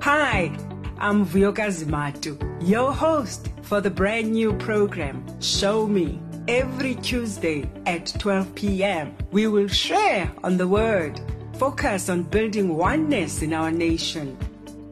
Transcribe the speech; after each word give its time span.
Hi, 0.03 0.51
I'm 0.99 1.25
Vuyokazi 1.25 1.87
Zimatu, 1.87 2.37
your 2.69 2.93
host 2.93 3.49
for 3.63 3.81
the 3.81 3.89
brand 3.89 4.31
new 4.33 4.53
program, 4.59 5.25
Show 5.41 5.87
Me. 5.87 6.21
Every 6.49 6.97
Tuesday 6.97 7.71
at 7.87 8.13
12 8.19 8.55
p.m., 8.57 9.17
we 9.31 9.47
will 9.47 9.69
share 9.69 10.31
on 10.45 10.59
the 10.59 10.69
Word, 10.69 11.19
focus 11.63 12.09
on 12.09 12.25
building 12.25 12.77
oneness 12.77 13.41
in 13.41 13.53
our 13.53 13.71
nation. 13.71 14.37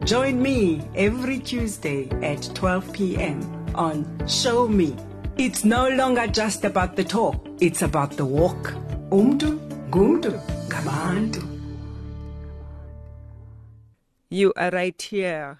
Join 0.05 0.41
me 0.41 0.81
every 0.95 1.37
Tuesday 1.37 2.07
at 2.23 2.49
12 2.55 2.93
p.m. 2.93 3.41
on 3.75 4.05
Show 4.25 4.69
Me. 4.69 4.95
It's 5.35 5.65
no 5.65 5.89
longer 5.89 6.27
just 6.27 6.63
about 6.63 6.95
the 6.95 7.03
talk, 7.03 7.45
it's 7.59 7.81
about 7.81 8.11
the 8.11 8.23
walk. 8.23 8.71
Umdu, 9.09 9.59
gumdu, 9.89 10.31
kabandu. 10.69 11.43
You 14.29 14.53
are 14.55 14.69
right 14.71 15.01
here 15.01 15.59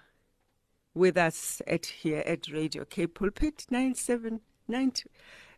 with 0.94 1.18
us 1.18 1.60
at 1.66 1.84
here 1.84 2.22
at 2.24 2.48
Radio 2.50 2.86
K 2.86 3.06
Pulpit 3.06 3.66
9790. 3.68 5.10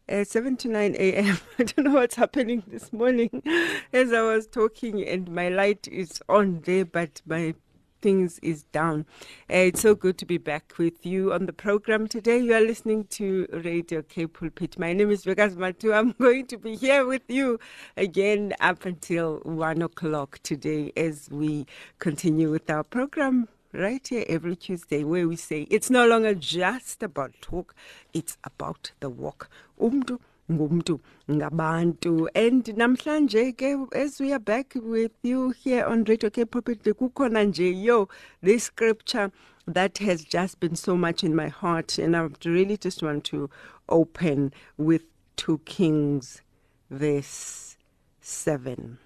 Uh, 0.06 0.22
7 0.22 0.54
to 0.58 0.68
9 0.68 0.96
a.m. 0.98 1.38
I 1.58 1.62
don't 1.62 1.84
know 1.84 1.92
what's 1.92 2.16
happening 2.16 2.62
this 2.66 2.92
morning 2.92 3.42
as 3.92 4.12
I 4.12 4.20
was 4.20 4.46
talking, 4.46 5.02
and 5.02 5.30
my 5.30 5.48
light 5.48 5.88
is 5.88 6.20
on 6.28 6.60
there, 6.66 6.84
but 6.84 7.22
my 7.24 7.54
things 8.02 8.38
is 8.40 8.64
down. 8.64 9.06
Uh, 9.50 9.64
it's 9.72 9.80
so 9.80 9.94
good 9.94 10.18
to 10.18 10.26
be 10.26 10.36
back 10.36 10.74
with 10.76 11.06
you 11.06 11.32
on 11.32 11.46
the 11.46 11.54
program 11.54 12.06
today. 12.06 12.38
You 12.38 12.52
are 12.52 12.60
listening 12.60 13.04
to 13.12 13.46
Radio 13.50 14.02
K 14.02 14.26
Pulpit. 14.26 14.78
My 14.78 14.92
name 14.92 15.10
is 15.10 15.24
Vegas 15.24 15.54
Matu. 15.54 15.94
I'm 15.94 16.12
going 16.20 16.48
to 16.48 16.58
be 16.58 16.76
here 16.76 17.06
with 17.06 17.22
you 17.28 17.58
again 17.96 18.52
up 18.60 18.84
until 18.84 19.38
1 19.44 19.80
o'clock 19.80 20.38
today 20.42 20.92
as 20.98 21.30
we 21.30 21.64
continue 21.98 22.50
with 22.50 22.68
our 22.68 22.84
program 22.84 23.48
right 23.74 24.06
here 24.06 24.24
every 24.28 24.56
Tuesday 24.56 25.04
where 25.04 25.26
we 25.28 25.36
say 25.36 25.66
it's 25.70 25.90
no 25.90 26.06
longer 26.06 26.34
just 26.34 27.02
about 27.02 27.32
talk, 27.40 27.74
it's 28.12 28.36
about 28.44 28.92
the 29.00 29.10
walk. 29.10 29.50
Umdu 29.80 30.18
ngumntu 30.50 31.00
ngabantu. 31.28 32.28
And 32.34 32.64
namhlanje 32.64 33.56
ke 33.56 33.94
as 33.94 34.20
we 34.20 34.32
are 34.32 34.38
back 34.38 34.74
with 34.76 35.12
you 35.22 35.50
here 35.50 35.84
on 35.84 36.04
Radio 36.04 36.30
K 36.30 36.44
Pulpit 36.44 36.82
kukhona 36.82 37.44
nje 37.44 37.82
yo 37.82 38.08
this 38.42 38.64
scripture 38.64 39.32
that 39.66 39.98
has 39.98 40.24
just 40.24 40.60
been 40.60 40.76
so 40.76 40.96
much 40.96 41.24
in 41.24 41.34
my 41.34 41.48
heart. 41.48 41.98
And 41.98 42.16
I 42.16 42.28
really 42.44 42.76
just 42.76 43.02
want 43.02 43.24
to 43.24 43.50
open 43.88 44.52
with 44.76 45.02
2 45.36 45.58
Kings 45.64 46.42
verse 46.90 47.76
7 48.20 48.98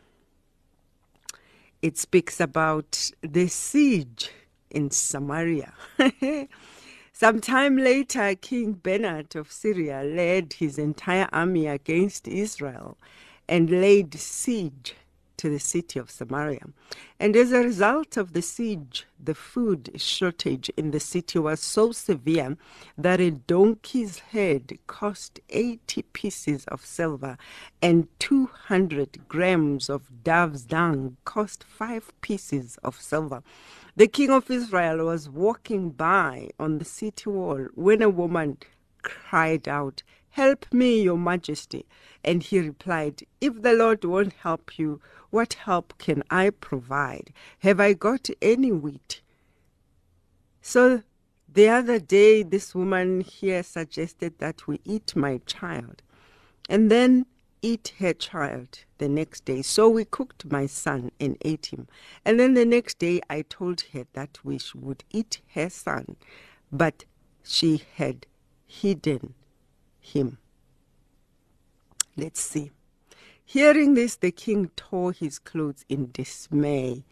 it 1.81 1.97
speaks 1.97 2.41
about 2.41 3.13
the 3.23 3.47
siege 3.47 4.31
in 4.71 4.91
Samaria. 4.91 5.73
Sometime 7.13 7.77
later, 7.77 8.35
King 8.37 8.73
Ben-Hadad 8.73 9.35
of 9.37 9.51
Syria 9.51 10.03
led 10.05 10.53
his 10.55 10.79
entire 10.79 11.29
army 11.33 11.67
against 11.67 12.29
Israel 12.29 12.97
and 13.49 13.71
laid 13.71 14.15
siege 14.15 14.95
to 15.39 15.49
the 15.49 15.59
city 15.59 15.99
of 15.99 16.11
Samaria. 16.11 16.67
And 17.19 17.35
as 17.35 17.53
a 17.53 17.63
result 17.63 18.17
of 18.17 18.35
the 18.35 18.43
siege, 18.43 19.07
the 19.19 19.35
food 19.35 19.91
shortage 19.97 20.69
in 20.77 20.91
the 20.91 21.01
city 21.01 21.39
was 21.39 21.61
so 21.61 21.93
severe 21.93 22.57
that 22.97 23.21
a 23.21 23.31
donkey's 23.31 24.19
head 24.19 24.79
cost 24.87 25.41
80 25.49 26.03
pieces 26.13 26.65
of 26.67 26.85
silver 26.85 27.39
and 27.81 28.09
200 28.19 29.29
grams 29.29 29.89
of 29.89 30.23
dove's 30.23 30.63
dung 30.63 31.17
cost 31.25 31.65
5 31.65 32.13
pieces 32.21 32.79
of 32.85 33.01
silver. 33.01 33.43
The 33.99 34.07
king 34.07 34.31
of 34.31 34.49
Israel 34.49 35.07
was 35.07 35.29
walking 35.29 35.91
by 35.91 36.51
on 36.57 36.79
the 36.79 36.85
city 36.85 37.31
wall 37.31 37.67
when 37.75 38.01
a 38.01 38.09
woman 38.09 38.59
cried 39.03 39.67
out, 39.67 40.05
Help 40.31 40.73
me, 40.73 41.03
your 41.03 41.19
majesty. 41.19 41.85
And 42.23 42.45
he 42.45 42.61
replied, 42.61 43.25
If 43.41 43.61
the 43.61 43.73
Lord 43.73 44.05
won't 44.05 44.35
help 44.35 44.79
you, 44.79 45.01
what 45.31 45.55
help 45.55 45.99
can 45.99 46.23
I 46.31 46.51
provide? 46.51 47.33
Have 47.59 47.81
I 47.81 47.93
got 47.93 48.31
any 48.41 48.71
wheat? 48.71 49.21
So 50.63 51.03
the 51.53 51.69
other 51.69 51.99
day, 51.99 52.45
this 52.45 52.77
woman 52.77 53.23
here 53.23 53.65
suggested 53.65 54.39
that 54.39 54.69
we 54.69 54.79
eat 54.85 55.17
my 55.17 55.41
child 55.45 56.03
and 56.69 56.89
then 56.89 57.27
eat 57.63 57.93
her 57.99 58.13
child 58.13 58.85
the 58.99 59.09
next 59.09 59.45
day. 59.45 59.63
So 59.63 59.89
we 59.89 60.05
cooked 60.05 60.51
my 60.51 60.67
son 60.67 61.11
and 61.21 61.37
ate 61.45 61.67
him. 61.67 61.87
And 62.25 62.39
then 62.39 62.55
the 62.55 62.65
next 62.65 62.99
day, 62.99 63.21
I 63.29 63.43
told 63.43 63.83
her 63.93 64.07
that 64.13 64.39
we 64.45 64.61
would 64.75 65.05
eat 65.11 65.41
her 65.55 65.71
son, 65.71 66.17
but 66.73 67.05
she 67.43 67.83
had 67.97 68.27
hidden 68.67 69.35
him. 70.01 70.39
Let's 72.17 72.41
see. 72.41 72.71
Hearing 73.45 73.95
this, 73.95 74.17
the 74.17 74.31
king 74.31 74.71
tore 74.77 75.13
his 75.13 75.39
clothes 75.39 75.85
in 75.89 76.11
dismay. 76.13 77.05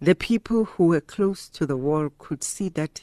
The 0.00 0.14
people 0.14 0.64
who 0.64 0.86
were 0.86 1.00
close 1.00 1.48
to 1.50 1.66
the 1.66 1.76
wall 1.76 2.10
could 2.18 2.42
see 2.42 2.68
that 2.70 3.00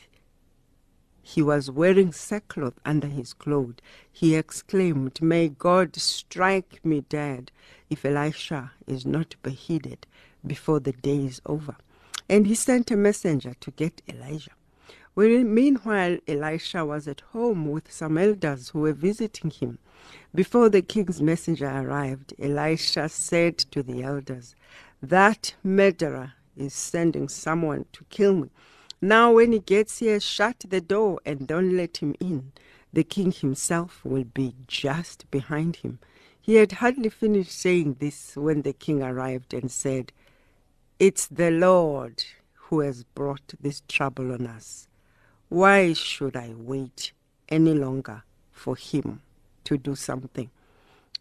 he 1.22 1.42
was 1.42 1.70
wearing 1.70 2.12
sackcloth 2.12 2.80
under 2.86 3.08
his 3.08 3.34
clothes. 3.34 3.76
He 4.12 4.36
exclaimed, 4.36 5.22
May 5.22 5.50
God 5.50 5.96
strike 5.96 6.84
me 6.84 7.02
dead 7.02 7.52
if 7.90 8.06
Elisha 8.06 8.72
is 8.88 9.06
not 9.06 9.36
beheaded 9.44 10.08
before 10.46 10.80
the 10.80 10.94
day 10.94 11.26
is 11.26 11.42
over. 11.46 11.76
And 12.28 12.48
he 12.48 12.56
sent 12.56 12.92
a 12.92 12.98
messenger 12.98 13.54
to 13.60 13.72
get 13.72 14.02
Elijah. 14.08 14.52
Well, 15.14 15.44
meanwhile, 15.44 16.18
Elisha 16.28 16.86
was 16.86 17.08
at 17.08 17.22
home 17.34 17.70
with 17.70 17.92
some 17.92 18.18
elders 18.18 18.70
who 18.70 18.80
were 18.80 18.94
visiting 18.94 19.52
him. 19.52 19.78
Before 20.34 20.70
the 20.70 20.82
king's 20.82 21.22
messenger 21.22 21.68
arrived, 21.68 22.34
Elisha 22.40 23.10
said 23.10 23.58
to 23.58 23.84
the 23.84 24.04
elders, 24.04 24.56
That 25.04 25.56
murderer 25.64 26.34
is 26.56 26.74
sending 26.74 27.28
someone 27.28 27.86
to 27.92 28.06
kill 28.10 28.36
me. 28.36 28.50
Now, 29.02 29.34
when 29.34 29.52
he 29.52 29.60
gets 29.60 29.98
here, 29.98 30.20
shut 30.20 30.64
the 30.70 30.80
door 30.80 31.20
and 31.26 31.48
don't 31.48 31.76
let 31.76 31.98
him 31.98 32.16
in. 32.20 32.52
The 32.94 33.04
king 33.04 33.32
himself 33.32 34.02
will 34.04 34.26
be 34.26 34.54
just 34.68 35.30
behind 35.32 35.78
him. 35.78 36.00
He 36.40 36.56
had 36.56 36.74
hardly 36.74 37.10
finished 37.10 37.52
saying 37.52 37.98
this 38.00 38.36
when 38.36 38.62
the 38.62 38.74
king 38.74 39.02
arrived 39.02 39.54
and 39.54 39.72
said, 39.72 40.12
It's 41.00 41.26
the 41.28 41.50
Lord 41.50 42.24
who 42.54 42.82
has 42.82 43.04
brought 43.04 43.54
this 43.60 43.82
trouble 43.88 44.32
on 44.32 44.46
us. 44.46 44.88
Why 45.50 45.94
should 45.94 46.36
I 46.36 46.54
wait 46.56 47.12
any 47.50 47.74
longer 47.74 48.24
for 48.52 48.76
him 48.76 49.22
to 49.64 49.78
do 49.78 49.96
something? 49.96 50.50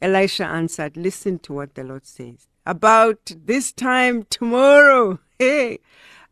Elisha 0.02 0.44
answered, 0.44 0.96
Listen 0.96 1.38
to 1.40 1.54
what 1.54 1.74
the 1.74 1.84
Lord 1.84 2.06
says. 2.06 2.46
About 2.66 3.32
this 3.44 3.72
time 3.72 4.26
tomorrow, 4.30 5.18
hey, 5.38 5.80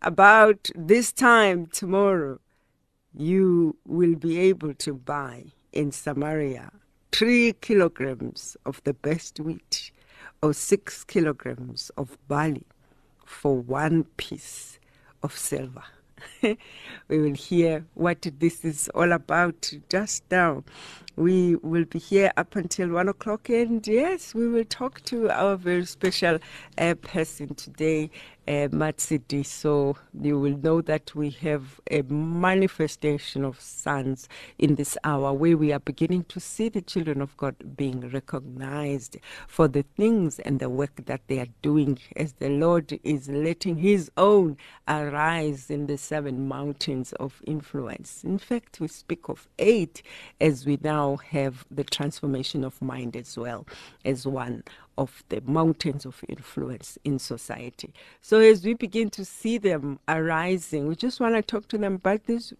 about 0.02 0.70
this 0.74 1.12
time 1.12 1.66
tomorrow, 1.66 2.38
you 3.14 3.76
will 3.86 4.14
be 4.14 4.38
able 4.38 4.74
to 4.74 4.94
buy 4.94 5.46
in 5.72 5.92
Samaria 5.92 6.70
three 7.12 7.52
kilograms 7.54 8.56
of 8.64 8.82
the 8.84 8.94
best 8.94 9.40
wheat 9.40 9.90
or 10.42 10.52
six 10.52 11.04
kilograms 11.04 11.90
of 11.96 12.16
barley 12.28 12.66
for 13.24 13.56
one 13.56 14.04
piece 14.16 14.78
of 15.22 15.36
silver. 15.36 15.82
we 16.42 16.56
will 17.18 17.34
hear 17.34 17.84
what 17.94 18.26
this 18.38 18.64
is 18.64 18.88
all 18.94 19.12
about 19.12 19.72
just 19.88 20.24
now. 20.30 20.64
We 21.16 21.56
will 21.56 21.84
be 21.84 21.98
here 21.98 22.32
up 22.36 22.56
until 22.56 22.90
one 22.90 23.08
o'clock, 23.08 23.48
and 23.48 23.84
yes, 23.86 24.34
we 24.34 24.48
will 24.48 24.64
talk 24.64 25.02
to 25.04 25.30
our 25.30 25.56
very 25.56 25.86
special 25.86 26.38
uh, 26.76 26.94
person 26.94 27.54
today, 27.54 28.10
uh, 28.48 28.68
City, 28.96 29.42
So 29.42 29.96
you 30.20 30.40
will 30.40 30.56
know 30.56 30.80
that 30.82 31.14
we 31.14 31.30
have 31.30 31.80
a 31.90 32.02
manifestation 32.02 33.44
of 33.44 33.60
sons 33.60 34.28
in 34.58 34.76
this 34.76 34.96
hour 35.04 35.32
where 35.34 35.56
we 35.56 35.72
are 35.72 35.80
beginning 35.80 36.24
to 36.24 36.40
see 36.40 36.68
the 36.70 36.80
children 36.80 37.20
of 37.20 37.36
God 37.36 37.56
being 37.76 38.10
recognized 38.10 39.18
for 39.46 39.68
the 39.68 39.84
things 39.96 40.38
and 40.40 40.60
the 40.60 40.70
work 40.70 41.04
that 41.06 41.20
they 41.28 41.38
are 41.40 41.48
doing 41.62 41.98
as 42.16 42.34
the 42.34 42.48
Lord 42.48 42.98
is 43.04 43.28
letting 43.28 43.76
His 43.78 44.10
own 44.16 44.56
arise 44.88 45.70
in 45.70 45.86
the 45.86 45.98
seven 45.98 46.48
mountains 46.48 47.12
of 47.14 47.42
influence. 47.46 48.24
In 48.24 48.38
fact, 48.38 48.80
we 48.80 48.88
speak 48.88 49.28
of 49.28 49.46
eight 49.58 50.02
as 50.40 50.64
we 50.66 50.78
now 50.82 51.16
have 51.16 51.66
the 51.70 51.84
transformation 51.84 52.64
of 52.64 52.80
mind 52.80 53.16
as 53.16 53.36
well 53.36 53.66
as 54.04 54.26
one 54.26 54.64
of 54.98 55.22
the 55.28 55.40
mountains 55.46 56.04
of 56.04 56.22
influence 56.28 56.98
in 57.04 57.18
society. 57.18 57.94
So 58.20 58.40
as 58.40 58.64
we 58.64 58.74
begin 58.74 59.08
to 59.10 59.24
see 59.24 59.56
them 59.56 60.00
arising, 60.08 60.88
we 60.88 60.96
just 60.96 61.20
want 61.20 61.36
to 61.36 61.42
talk 61.42 61.68
to 61.68 61.78
them 61.78 61.94
about 61.94 62.24
these 62.24 62.52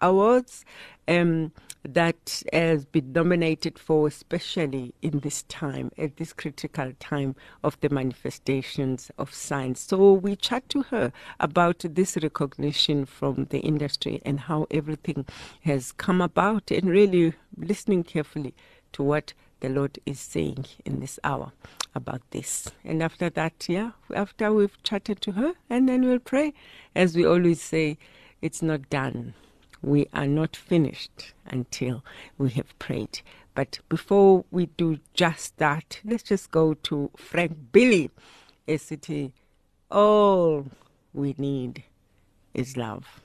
awards 0.00 0.64
um, 1.08 1.52
that 1.82 2.42
has 2.52 2.84
been 2.84 3.12
nominated 3.12 3.76
for, 3.76 4.06
especially 4.06 4.94
in 5.02 5.18
this 5.20 5.42
time, 5.44 5.90
at 5.98 6.16
this 6.16 6.32
critical 6.32 6.92
time 7.00 7.34
of 7.64 7.78
the 7.80 7.88
manifestations 7.88 9.10
of 9.18 9.34
science. 9.34 9.80
So 9.80 10.12
we 10.12 10.36
chat 10.36 10.68
to 10.68 10.82
her 10.84 11.12
about 11.40 11.80
this 11.80 12.16
recognition 12.22 13.04
from 13.04 13.46
the 13.50 13.58
industry 13.58 14.22
and 14.24 14.38
how 14.40 14.68
everything 14.70 15.26
has 15.62 15.90
come 15.90 16.20
about 16.20 16.70
and 16.70 16.88
really 16.88 17.34
listening 17.56 18.04
carefully 18.04 18.54
to 18.92 19.02
what 19.02 19.32
the 19.60 19.68
Lord 19.68 19.98
is 20.06 20.18
saying 20.18 20.66
in 20.84 21.00
this 21.00 21.18
hour 21.22 21.52
about 21.94 22.22
this. 22.30 22.70
And 22.84 23.02
after 23.02 23.30
that, 23.30 23.66
yeah, 23.68 23.92
after 24.14 24.52
we've 24.52 24.82
chatted 24.82 25.20
to 25.22 25.32
her, 25.32 25.54
and 25.68 25.88
then 25.88 26.02
we'll 26.02 26.18
pray. 26.18 26.54
As 26.94 27.16
we 27.16 27.24
always 27.24 27.60
say, 27.60 27.98
it's 28.42 28.62
not 28.62 28.90
done. 28.90 29.34
We 29.82 30.06
are 30.12 30.26
not 30.26 30.56
finished 30.56 31.32
until 31.46 32.04
we 32.38 32.50
have 32.50 32.78
prayed. 32.78 33.20
But 33.54 33.80
before 33.88 34.44
we 34.50 34.66
do 34.66 34.98
just 35.14 35.56
that, 35.58 36.00
let's 36.04 36.22
just 36.22 36.50
go 36.50 36.74
to 36.74 37.10
Frank 37.16 37.56
Billy, 37.72 38.10
a 38.68 38.76
city. 38.76 39.32
All 39.90 40.66
we 41.12 41.34
need 41.38 41.84
is 42.54 42.76
love. 42.76 43.20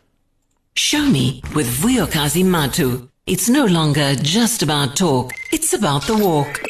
Show 0.76 1.06
me 1.06 1.42
with 1.54 1.68
Vuyokazi 1.68 2.44
Matu. 2.44 3.10
It's 3.28 3.50
no 3.50 3.66
longer 3.66 4.14
just 4.14 4.62
about 4.62 4.96
talk, 4.96 5.32
it's 5.52 5.74
about 5.74 6.06
the 6.06 6.16
walk. 6.16 6.62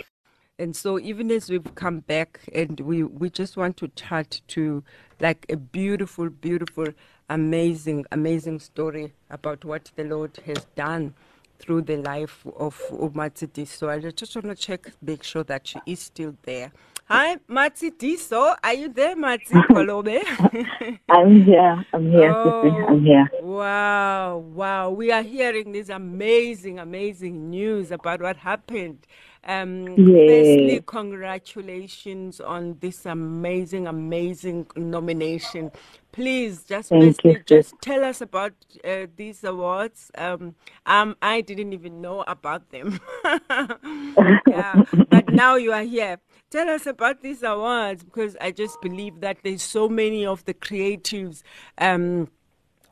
And 0.57 0.73
so 0.73 0.97
even 0.97 1.29
as 1.29 1.49
we've 1.49 1.75
come 1.75 1.99
back 1.99 2.39
and 2.53 2.79
we, 2.79 3.03
we 3.03 3.29
just 3.29 3.57
want 3.57 3.75
to 3.75 3.89
chat 3.89 4.39
to 4.47 4.81
like 5.19 5.45
a 5.49 5.57
beautiful, 5.57 6.29
beautiful, 6.29 6.87
amazing, 7.29 8.05
amazing 8.13 8.59
story 8.59 9.11
about 9.29 9.65
what 9.65 9.91
the 9.97 10.05
Lord 10.05 10.37
has 10.45 10.63
done 10.77 11.13
through 11.59 11.81
the 11.81 11.97
life 11.97 12.45
of 12.55 12.81
Umatsi 12.89 13.67
So 13.67 13.89
I 13.89 13.99
just 13.99 14.33
want 14.33 14.47
to 14.47 14.55
check, 14.55 14.93
make 15.01 15.23
sure 15.23 15.43
that 15.43 15.67
she 15.67 15.79
is 15.85 15.99
still 15.99 16.37
there. 16.43 16.71
Hi, 17.07 17.37
Matsidiso. 17.49 18.55
Are 18.63 18.73
you 18.73 18.89
there, 18.89 19.15
Matsi 19.15 19.61
Kolobe? 19.69 20.23
I'm 21.09 21.43
here. 21.43 21.85
I'm 21.93 22.11
here, 22.11 22.35
oh, 22.35 22.85
I'm 22.87 23.03
here. 23.05 23.29
Wow, 23.37 24.37
wow. 24.37 24.89
We 24.89 25.11
are 25.11 25.21
hearing 25.21 25.71
this 25.71 25.89
amazing, 25.89 26.79
amazing 26.79 27.51
news 27.51 27.91
about 27.91 28.21
what 28.23 28.37
happened. 28.37 29.05
Um, 29.45 30.01
Firstly, 30.25 30.81
congratulations 30.85 32.39
on 32.41 32.77
this 32.79 33.05
amazing, 33.05 33.87
amazing 33.87 34.67
nomination. 34.77 35.71
Please, 36.13 36.63
just 36.63 36.95
firstly, 36.97 37.41
just 37.45 37.75
tell 37.81 38.05
us 38.05 38.21
about 38.21 38.53
uh, 38.85 39.07
these 39.17 39.43
awards. 39.43 40.11
Um, 40.17 40.55
um, 40.85 41.17
I 41.21 41.41
didn't 41.41 41.73
even 41.73 42.01
know 42.01 42.23
about 42.27 42.71
them. 42.71 43.01
yeah, 44.47 44.77
but 45.09 45.29
now 45.29 45.57
you 45.57 45.73
are 45.73 45.83
here. 45.83 46.19
Tell 46.51 46.69
us 46.69 46.85
about 46.87 47.21
these 47.21 47.43
awards 47.43 48.03
because 48.03 48.37
I 48.41 48.51
just 48.51 48.81
believe 48.81 49.21
that 49.21 49.39
there's 49.43 49.63
so 49.63 49.89
many 49.89 50.25
of 50.25 50.45
the 50.45 50.53
creatives 50.55 51.43
um, 51.79 52.29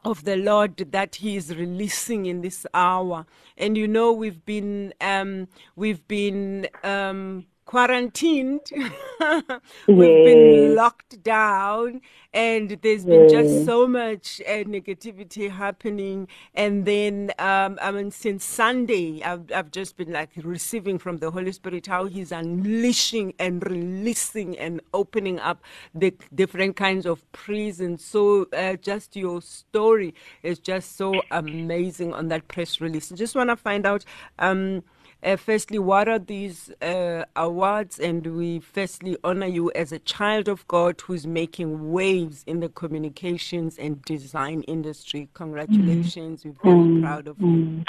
of 0.05 0.23
the 0.25 0.35
Lord 0.35 0.77
that 0.77 1.15
He 1.15 1.35
is 1.35 1.55
releasing 1.55 2.25
in 2.25 2.41
this 2.41 2.65
hour. 2.73 3.25
And 3.57 3.77
you 3.77 3.87
know, 3.87 4.11
we've 4.11 4.43
been 4.45 4.93
um, 5.01 5.47
we've 5.75 6.07
been 6.07 6.67
um, 6.83 7.45
quarantined. 7.65 8.61
We've 9.87 10.25
been 10.25 10.75
locked 10.75 11.23
down, 11.23 12.01
and 12.33 12.77
there's 12.81 13.05
been 13.05 13.29
just 13.29 13.65
so 13.65 13.87
much 13.87 14.41
uh, 14.47 14.63
negativity 14.63 15.49
happening. 15.49 16.27
And 16.53 16.85
then, 16.85 17.31
um, 17.39 17.79
I 17.81 17.91
mean, 17.91 18.11
since 18.11 18.43
Sunday, 18.43 19.21
I've, 19.23 19.51
I've 19.53 19.71
just 19.71 19.97
been 19.97 20.11
like 20.11 20.31
receiving 20.43 20.99
from 20.99 21.17
the 21.17 21.31
Holy 21.31 21.51
Spirit 21.51 21.87
how 21.87 22.05
He's 22.05 22.31
unleashing 22.31 23.33
and 23.39 23.65
releasing 23.65 24.57
and 24.57 24.81
opening 24.93 25.39
up 25.39 25.61
the 25.93 26.13
different 26.33 26.75
kinds 26.75 27.05
of 27.05 27.29
prisons. 27.31 28.03
So, 28.03 28.47
uh, 28.53 28.75
just 28.75 29.15
your 29.15 29.41
story 29.41 30.13
is 30.41 30.59
just 30.59 30.95
so 30.97 31.21
amazing 31.31 32.13
on 32.13 32.27
that 32.29 32.47
press 32.47 32.81
release. 32.81 33.11
I 33.11 33.15
just 33.15 33.35
want 33.35 33.49
to 33.49 33.55
find 33.55 33.85
out. 33.85 34.05
Um, 34.39 34.83
uh, 35.23 35.35
firstly, 35.37 35.79
what 35.79 36.07
are 36.07 36.19
these 36.19 36.71
uh, 36.81 37.23
awards? 37.35 37.99
And 37.99 38.25
we 38.35 38.59
firstly 38.59 39.17
honor 39.23 39.47
you 39.47 39.71
as 39.73 39.91
a 39.91 39.99
child 39.99 40.47
of 40.47 40.67
God 40.67 40.99
who's 41.01 41.25
making 41.25 41.91
waves 41.91 42.43
in 42.45 42.59
the 42.59 42.69
communications 42.69 43.77
and 43.77 44.01
design 44.03 44.63
industry. 44.63 45.29
Congratulations. 45.33 46.43
Mm. 46.43 46.45
We're 46.45 46.71
very 46.71 46.85
mm. 46.85 47.01
proud 47.01 47.27
of 47.27 47.39
you. 47.39 47.45
Mm. 47.47 47.85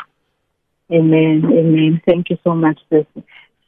Amen. 0.92 1.42
Amen. 1.46 2.02
Thank 2.06 2.30
you 2.30 2.38
so 2.44 2.54
much, 2.54 2.78
sis. 2.90 3.06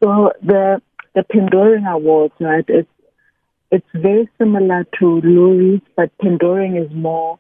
So 0.02 0.32
the 0.42 0.80
the 1.14 1.22
Pendoring 1.22 1.90
Awards, 1.90 2.34
right? 2.40 2.64
It's 2.69 2.88
it's 3.70 3.86
very 3.94 4.28
similar 4.38 4.84
to 5.00 5.20
Loeries, 5.24 5.82
but 5.96 6.10
Pendoring 6.19 6.76
is 6.76 6.90
more 6.94 7.38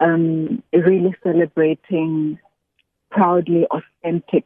um, 0.00 0.62
really 0.72 1.14
celebrating 1.22 2.38
proudly 3.10 3.66
authentic 3.66 4.44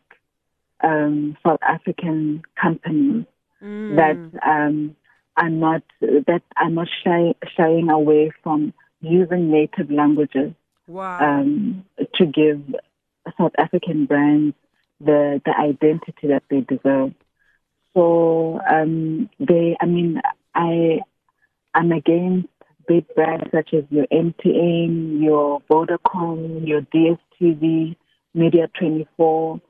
um, 0.82 1.36
South 1.46 1.60
African 1.62 2.42
companies 2.60 3.24
mm. 3.62 3.96
that 3.96 4.40
um, 4.46 4.96
are 5.36 5.50
not 5.50 5.82
that 6.00 6.42
are 6.56 6.70
not 6.70 6.88
shy, 7.04 7.34
shying 7.56 7.90
away 7.90 8.32
from 8.42 8.72
using 9.00 9.50
native 9.50 9.90
languages 9.90 10.52
wow. 10.86 11.18
um, 11.20 11.84
to 12.14 12.26
give 12.26 12.62
South 13.38 13.52
African 13.58 14.06
brands 14.06 14.54
the 15.00 15.40
the 15.44 15.52
identity 15.58 16.28
that 16.28 16.42
they 16.50 16.60
deserve. 16.60 17.12
So 17.94 18.60
um, 18.68 19.28
they, 19.38 19.76
I 19.80 19.86
mean, 19.86 20.20
I 20.54 21.00
I'm 21.74 21.92
against 21.92 22.48
big 22.86 23.06
brands 23.14 23.50
such 23.52 23.74
as 23.74 23.84
your 23.90 24.06
MTN, 24.06 25.22
your 25.22 25.60
Vodacom, 25.70 26.66
your 26.66 26.82
DSTV, 26.82 27.96
Media 28.34 28.68
24 28.78 29.60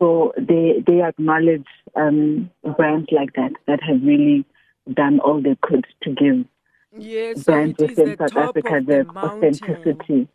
so 0.00 0.32
they 0.36 0.82
they 0.86 1.02
acknowledge 1.02 1.66
um, 1.94 2.50
brands 2.76 3.08
like 3.12 3.32
that 3.34 3.52
that 3.66 3.80
have 3.82 4.02
really 4.02 4.44
done 4.94 5.20
all 5.20 5.40
they 5.42 5.56
could 5.62 5.86
to 6.02 6.10
give 6.14 6.44
yes, 6.96 7.44
brands 7.44 7.76
so 7.78 7.86
within 7.86 8.16
South 8.16 8.36
Africa 8.36 8.80
the, 8.84 9.04
the 9.04 9.18
authenticity. 9.18 10.28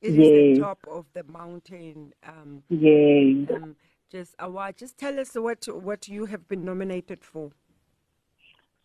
It 0.00 0.14
yes. 0.14 0.56
the 0.56 0.60
top 0.60 0.78
of 0.90 1.06
the 1.14 1.22
mountain. 1.24 2.12
Um, 2.26 2.64
yes. 2.68 3.48
Um, 3.54 3.76
just 4.10 4.34
uh, 4.38 4.72
just 4.72 4.98
tell 4.98 5.18
us 5.18 5.34
what 5.34 5.66
what 5.66 6.08
you 6.08 6.26
have 6.26 6.48
been 6.48 6.64
nominated 6.64 7.24
for. 7.24 7.50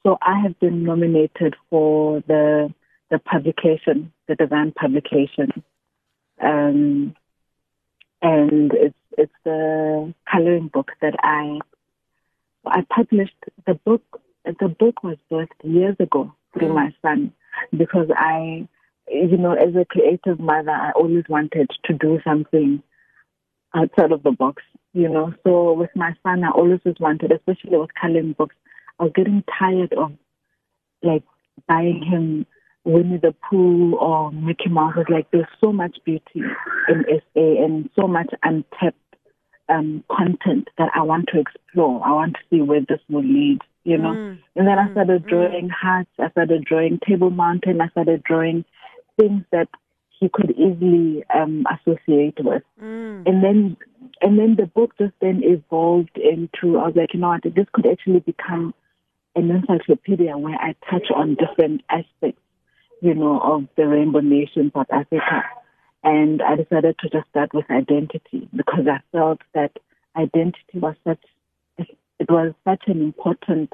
So 0.04 0.18
I 0.22 0.40
have 0.40 0.60
been 0.60 0.84
nominated 0.84 1.56
for 1.70 2.22
the 2.28 2.74
the 3.10 3.20
publication, 3.20 4.14
the 4.28 4.36
design 4.36 4.74
publication, 4.80 5.64
um, 6.42 7.16
and 8.22 8.72
it's 8.74 8.96
it's 9.18 9.34
the 9.44 10.14
coloring 10.32 10.68
book 10.68 10.92
that 11.02 11.16
I 11.22 11.60
I 12.66 12.86
published. 12.90 13.36
The 13.66 13.76
book 13.76 14.02
the 14.60 14.68
book 14.68 15.04
was 15.04 15.18
birthed 15.32 15.48
years 15.64 15.96
ago 16.00 16.34
through 16.54 16.70
mm. 16.70 16.76
my 16.76 16.96
son 17.02 17.34
because 17.76 18.08
I, 18.16 18.68
you 19.08 19.38
know, 19.38 19.54
as 19.54 19.76
a 19.76 19.86
creative 19.86 20.40
mother, 20.40 20.72
I 20.72 20.92
always 20.92 21.26
wanted 21.28 21.70
to 21.86 21.94
do 21.94 22.20
something 22.24 22.82
outside 23.76 24.12
of 24.12 24.24
the 24.24 24.32
box, 24.32 24.64
you 24.94 25.10
know. 25.10 25.34
So 25.44 25.74
with 25.74 25.90
my 25.96 26.16
son, 26.24 26.44
I 26.44 26.52
always 26.52 26.80
just 26.86 27.00
wanted, 27.00 27.32
especially 27.32 27.78
with 27.78 27.90
coloring 28.00 28.34
books, 28.34 28.56
I 29.00 29.04
was 29.04 29.14
getting 29.16 29.44
tired 29.60 29.94
of 29.94 30.14
like 31.04 31.24
buying 31.68 32.04
him 32.04 32.46
Winnie 32.88 33.18
the 33.18 33.36
Pooh 33.50 33.96
or 33.98 34.32
Mickey 34.32 34.70
Mouse. 34.70 34.94
It's 34.98 35.10
like 35.10 35.30
there's 35.32 35.46
so 35.64 35.74
much 35.74 35.98
beauty 36.06 36.42
in 36.88 37.04
SA 37.06 37.64
and 37.64 37.90
so 38.00 38.08
much 38.08 38.30
untapped 38.44 38.98
um, 39.68 40.06
content 40.10 40.70
that 40.78 40.90
I 40.96 41.02
want 41.02 41.28
to 41.34 41.42
explore. 41.42 42.02
I 42.06 42.14
want 42.14 42.36
to 42.36 42.40
see 42.50 42.62
where 42.62 42.80
this 42.80 43.02
will 43.10 43.24
lead, 43.24 43.60
you 43.84 43.98
know. 43.98 44.14
Mm, 44.14 44.40
and 44.56 44.68
then 44.68 44.80
I 44.80 44.90
started 44.92 45.26
mm. 45.26 45.28
drawing 45.28 45.68
mm. 45.68 45.72
hearts. 45.72 46.10
I 46.18 46.30
started 46.32 46.64
drawing 46.64 47.00
Table 47.06 47.30
Mountain. 47.30 47.82
I 47.82 47.90
started 47.90 48.24
drawing 48.24 48.64
things 49.20 49.44
that 49.52 49.68
he 50.18 50.30
could 50.30 50.52
easily 50.52 51.26
um, 51.36 51.66
associate 51.70 52.38
with. 52.40 52.64
Mm. 52.82 53.28
And 53.28 53.44
then, 53.44 53.78
and 54.22 54.40
then 54.40 54.56
the 54.56 54.66
book 54.66 54.98
just 54.98 55.14
then 55.20 55.42
evolved 55.44 56.18
into. 56.18 56.78
I 56.78 56.88
was 56.88 56.94
like, 56.96 57.14
you 57.14 57.20
know 57.20 57.28
what? 57.28 57.44
This 57.44 57.68
could 57.74 57.86
actually 57.86 58.22
become 58.22 58.74
an 59.36 59.52
encyclopedia 59.52 60.38
where 60.38 60.56
I 60.56 60.74
touch 60.90 61.08
on 61.14 61.36
different 61.36 61.82
aspects, 61.90 62.42
you 63.02 63.14
know, 63.14 63.40
of 63.40 63.68
the 63.76 63.88
Rainbow 63.88 64.20
Nation, 64.20 64.72
South 64.74 64.88
Africa. 64.92 65.44
And 66.04 66.42
I 66.42 66.56
decided 66.56 66.96
to 67.00 67.10
just 67.10 67.28
start 67.30 67.54
with 67.54 67.70
identity 67.70 68.48
because 68.56 68.88
I 68.88 69.00
felt 69.12 69.40
that 69.54 69.72
identity 70.16 70.76
was 70.76 70.96
such, 71.04 71.24
it 71.78 72.30
was 72.30 72.54
such 72.64 72.84
an 72.88 73.02
important 73.02 73.74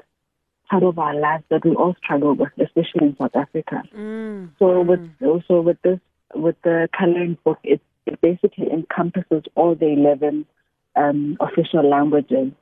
part 0.68 0.82
of 0.82 0.98
our 0.98 1.14
lives 1.14 1.44
that 1.50 1.64
we 1.64 1.72
all 1.72 1.94
struggle 2.02 2.34
with, 2.34 2.50
especially 2.58 3.08
in 3.08 3.16
South 3.20 3.36
Africa. 3.36 3.82
Mm. 3.94 4.50
So 4.58 4.80
with 4.80 5.10
also 5.22 5.60
with 5.60 5.80
this 5.82 6.00
with 6.34 6.56
the 6.62 6.88
coloring 6.98 7.38
book, 7.44 7.58
it, 7.62 7.80
it 8.06 8.20
basically 8.20 8.70
encompasses 8.70 9.44
all 9.54 9.74
the 9.74 9.86
eleven 9.86 10.46
um, 10.96 11.36
official 11.40 11.88
languages. 11.88 12.52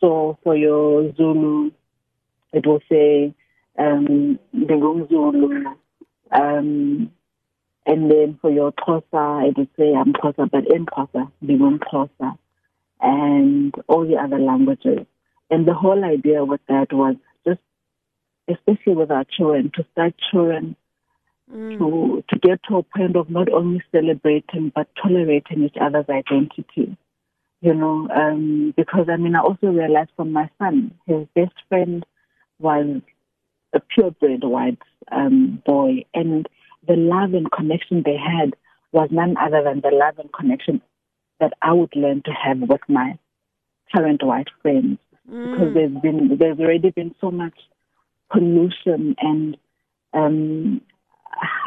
So 0.00 0.38
for 0.42 0.56
your 0.56 1.14
Zulu, 1.14 1.70
it 2.52 2.66
will 2.66 2.80
say 2.90 3.34
um, 3.78 4.38
Zulu, 4.54 5.64
um, 6.30 7.10
and 7.84 8.10
then 8.10 8.38
for 8.40 8.50
your 8.50 8.72
Xhosa, 8.72 9.02
I 9.12 9.52
would 9.56 9.68
say 9.76 9.94
I'm 9.94 10.12
Xhosa, 10.12 10.50
but 10.50 10.72
in 10.72 10.86
Xhosa, 10.86 11.30
Ndingum 11.44 11.78
Xhosa, 11.78 12.38
and 13.00 13.74
all 13.88 14.06
the 14.06 14.16
other 14.16 14.38
languages. 14.38 15.06
And 15.50 15.66
the 15.66 15.74
whole 15.74 16.04
idea 16.04 16.44
with 16.44 16.60
that 16.68 16.92
was 16.92 17.16
just, 17.46 17.60
especially 18.48 18.94
with 18.94 19.10
our 19.10 19.24
children, 19.24 19.70
to 19.74 19.84
start 19.92 20.14
children 20.30 20.76
Mm. 21.52 21.78
to 21.78 22.24
to 22.28 22.38
get 22.38 22.62
to 22.68 22.78
a 22.78 22.82
point 22.82 23.14
of 23.14 23.28
not 23.28 23.52
only 23.52 23.82
celebrating 23.92 24.72
but 24.74 24.88
tolerating 25.00 25.64
each 25.64 25.76
other's 25.80 26.08
identity. 26.08 26.96
You 27.60 27.74
know, 27.74 28.08
um, 28.08 28.72
because 28.76 29.08
I 29.08 29.16
mean, 29.16 29.36
I 29.36 29.40
also 29.40 29.66
realized 29.68 30.10
from 30.16 30.32
my 30.32 30.48
son, 30.58 30.94
his 31.06 31.26
best 31.34 31.54
friend 31.68 32.04
was 32.58 33.02
a 33.72 33.80
purebred 33.80 34.44
white 34.44 34.78
um, 35.10 35.62
boy, 35.64 36.04
and 36.14 36.48
the 36.86 36.96
love 36.96 37.34
and 37.34 37.50
connection 37.50 38.02
they 38.04 38.16
had 38.16 38.54
was 38.92 39.08
none 39.10 39.36
other 39.36 39.62
than 39.62 39.80
the 39.80 39.90
love 39.90 40.18
and 40.18 40.32
connection 40.32 40.82
that 41.40 41.52
I 41.62 41.72
would 41.72 41.94
learn 41.96 42.22
to 42.24 42.32
have 42.32 42.60
with 42.60 42.82
my 42.88 43.18
current 43.94 44.22
white 44.22 44.48
friends. 44.60 44.98
Because 45.24 45.68
Mm. 45.68 45.74
there's 45.74 46.02
been 46.02 46.36
there's 46.36 46.58
already 46.58 46.90
been 46.90 47.14
so 47.20 47.30
much 47.30 47.54
pollution 48.30 49.14
and 49.20 49.56
um, 50.12 50.80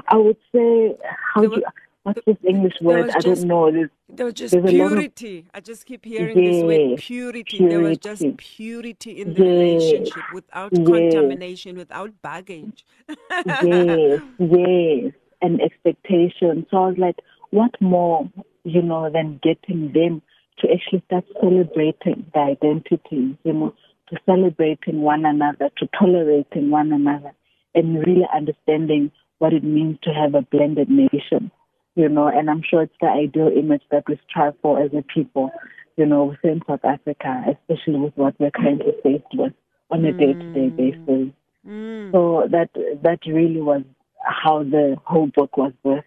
I 0.08 0.18
would 0.18 0.38
say 0.54 0.98
how 1.34 1.42
do 1.42 1.56
you, 1.56 1.64
what's 2.06 2.22
this 2.26 2.38
English 2.48 2.74
word? 2.82 3.10
I 3.10 3.20
just- 3.20 3.26
don't 3.42 3.48
know. 3.48 3.72
There's, 3.72 3.90
There 4.18 4.26
was 4.26 4.36
just 4.36 4.52
There's 4.54 4.64
a 4.64 4.68
of- 4.68 4.92
purity. 4.92 5.46
I 5.54 5.60
just 5.60 5.86
keep 5.86 6.06
hearing 6.06 6.36
this 6.38 6.64
word 6.64 6.90
Yes, 6.92 7.00
purity. 7.06 7.58
There 7.68 7.82
was 7.82 7.98
just 7.98 8.22
purity. 8.22 8.38
purity 8.38 9.12
in 9.22 9.34
the 9.34 9.44
Yes, 9.44 9.52
relationship 9.52 10.24
without 10.34 10.72
yes. 10.78 10.88
contamination, 10.88 11.78
without 11.78 12.12
baggage. 12.22 12.86
yes, 13.10 14.22
yes, 14.40 15.14
and 15.42 15.62
expectation. 15.62 16.66
So 16.70 16.78
I 16.78 16.88
was 16.90 16.98
like, 16.98 17.18
what 17.50 17.72
more, 17.82 18.30
you 18.64 18.82
know, 18.82 19.10
than 19.10 19.40
getting 19.44 19.92
them 19.94 20.22
to 20.60 20.72
actually 20.72 21.02
start 21.08 21.26
celebrating 21.42 22.26
the 22.34 22.40
identity, 22.40 23.38
you 23.44 23.54
know, 23.54 23.74
to 24.10 24.18
celebrating 24.26 25.02
one 25.02 25.26
another, 25.26 25.70
to 25.78 25.88
tolerating 26.00 26.70
one 26.70 26.94
another, 26.94 27.32
and 27.74 28.00
really 28.06 28.26
understanding 28.34 29.12
what 29.40 29.52
it 29.52 29.64
means 29.64 29.98
to 30.04 30.12
have 30.14 30.34
a 30.36 30.42
blended 30.44 30.90
nation, 30.90 31.52
you 31.96 32.10
know, 32.10 32.28
and 32.28 32.50
I'm 32.50 32.62
sure 32.62 32.84
it's 32.84 32.94
the 33.02 33.08
ideal 33.08 33.48
image 33.48 33.84
that 33.90 34.04
we 34.08 34.20
strive 34.30 34.54
for 34.62 34.82
as 34.82 34.92
a 34.94 35.02
people, 35.02 35.52
you 35.96 36.06
know, 36.06 36.26
within 36.26 36.62
South 36.68 36.84
Africa, 36.84 37.46
especially 37.48 38.00
with 38.00 38.16
what 38.16 38.36
we're 38.40 38.52
currently 38.52 38.94
faced 39.02 39.34
with 39.34 39.54
on 39.90 40.04
a 40.04 40.12
day-to-day 40.12 40.70
basis. 40.70 41.34
Mm. 41.66 42.12
So 42.12 42.48
that 42.52 42.70
that 43.04 43.20
really 43.26 43.62
was 43.62 43.84
how 44.24 44.64
the 44.64 44.98
whole 45.06 45.28
book 45.28 45.58
was 45.58 45.72
birthed, 45.84 46.04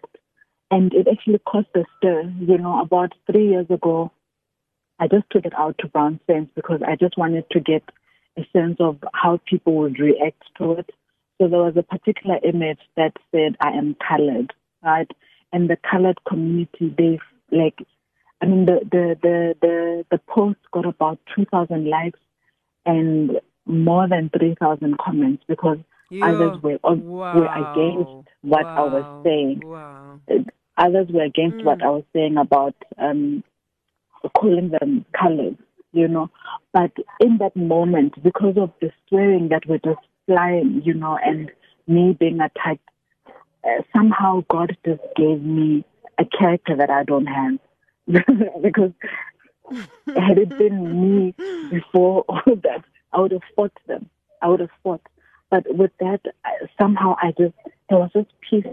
and 0.71 0.93
it 0.93 1.07
actually 1.11 1.39
caused 1.39 1.67
a 1.75 1.83
stir. 1.97 2.31
You 2.39 2.57
know, 2.57 2.81
about 2.81 3.13
three 3.29 3.49
years 3.49 3.67
ago, 3.69 4.11
I 4.99 5.07
just 5.07 5.25
took 5.31 5.45
it 5.45 5.53
out 5.57 5.77
to 5.79 5.87
Brownsense 5.87 6.49
because 6.55 6.81
I 6.87 6.95
just 6.95 7.17
wanted 7.17 7.49
to 7.51 7.59
get 7.59 7.83
a 8.37 8.45
sense 8.53 8.77
of 8.79 9.03
how 9.13 9.39
people 9.45 9.75
would 9.75 9.99
react 9.99 10.43
to 10.59 10.73
it. 10.73 10.89
So 11.41 11.47
there 11.47 11.59
was 11.59 11.75
a 11.77 11.83
particular 11.83 12.37
image 12.43 12.79
that 12.95 13.13
said, 13.31 13.57
"I 13.59 13.71
am 13.71 13.95
colored," 13.95 14.53
right? 14.83 15.11
And 15.51 15.69
the 15.69 15.77
colored 15.89 16.19
community, 16.27 16.93
they've 16.97 17.19
like, 17.51 17.79
I 18.41 18.45
mean, 18.45 18.65
the 18.65 18.79
the 18.91 19.17
the 19.21 19.55
the, 19.61 20.05
the 20.11 20.17
post 20.27 20.59
got 20.71 20.85
about 20.85 21.19
two 21.35 21.45
thousand 21.45 21.89
likes 21.89 22.19
and 22.85 23.39
more 23.65 24.07
than 24.07 24.29
three 24.29 24.55
thousand 24.59 24.97
comments 24.99 25.43
because 25.47 25.77
others 26.21 26.61
were 26.63 26.79
on, 26.83 27.03
were 27.05 27.45
against 27.45 28.29
what 28.41 28.65
I 28.65 28.81
was 28.81 29.23
saying. 29.23 29.61
Wow. 29.65 30.19
Others 30.77 31.07
were 31.09 31.23
against 31.23 31.63
what 31.65 31.79
Mm. 31.79 31.85
I 31.85 31.89
was 31.89 32.03
saying 32.13 32.37
about 32.37 32.75
um, 32.97 33.43
calling 34.37 34.69
them 34.69 35.05
colors, 35.19 35.55
you 35.91 36.07
know. 36.07 36.29
But 36.71 36.91
in 37.19 37.37
that 37.39 37.55
moment, 37.55 38.21
because 38.23 38.57
of 38.57 38.71
the 38.81 38.91
swearing 39.07 39.49
that 39.49 39.65
were 39.67 39.79
just 39.79 39.99
flying, 40.25 40.81
you 40.85 40.93
know, 40.93 41.17
and 41.23 41.51
me 41.87 42.15
being 42.17 42.39
attacked, 42.39 42.87
uh, 43.77 43.81
somehow 43.95 44.43
God 44.49 44.75
just 44.85 45.01
gave 45.15 45.41
me 45.41 45.85
a 46.17 46.25
character 46.25 46.75
that 46.75 46.89
I 46.89 47.03
don't 47.03 47.27
have. 47.27 47.59
because 48.61 48.91
had 50.07 50.37
it 50.37 50.49
been 50.57 51.01
me 51.01 51.35
before 51.69 52.23
all 52.27 52.55
that, 52.63 52.83
I 53.13 53.19
would 53.19 53.31
have 53.31 53.41
fought 53.55 53.77
them. 53.87 54.09
I 54.41 54.47
would 54.47 54.61
have 54.61 54.69
fought. 54.83 55.01
But 55.49 55.63
with 55.75 55.91
that, 55.99 56.21
somehow 56.79 57.15
I 57.21 57.31
just, 57.37 57.53
there 57.89 57.99
was 57.99 58.11
just 58.13 58.29
peace, 58.47 58.65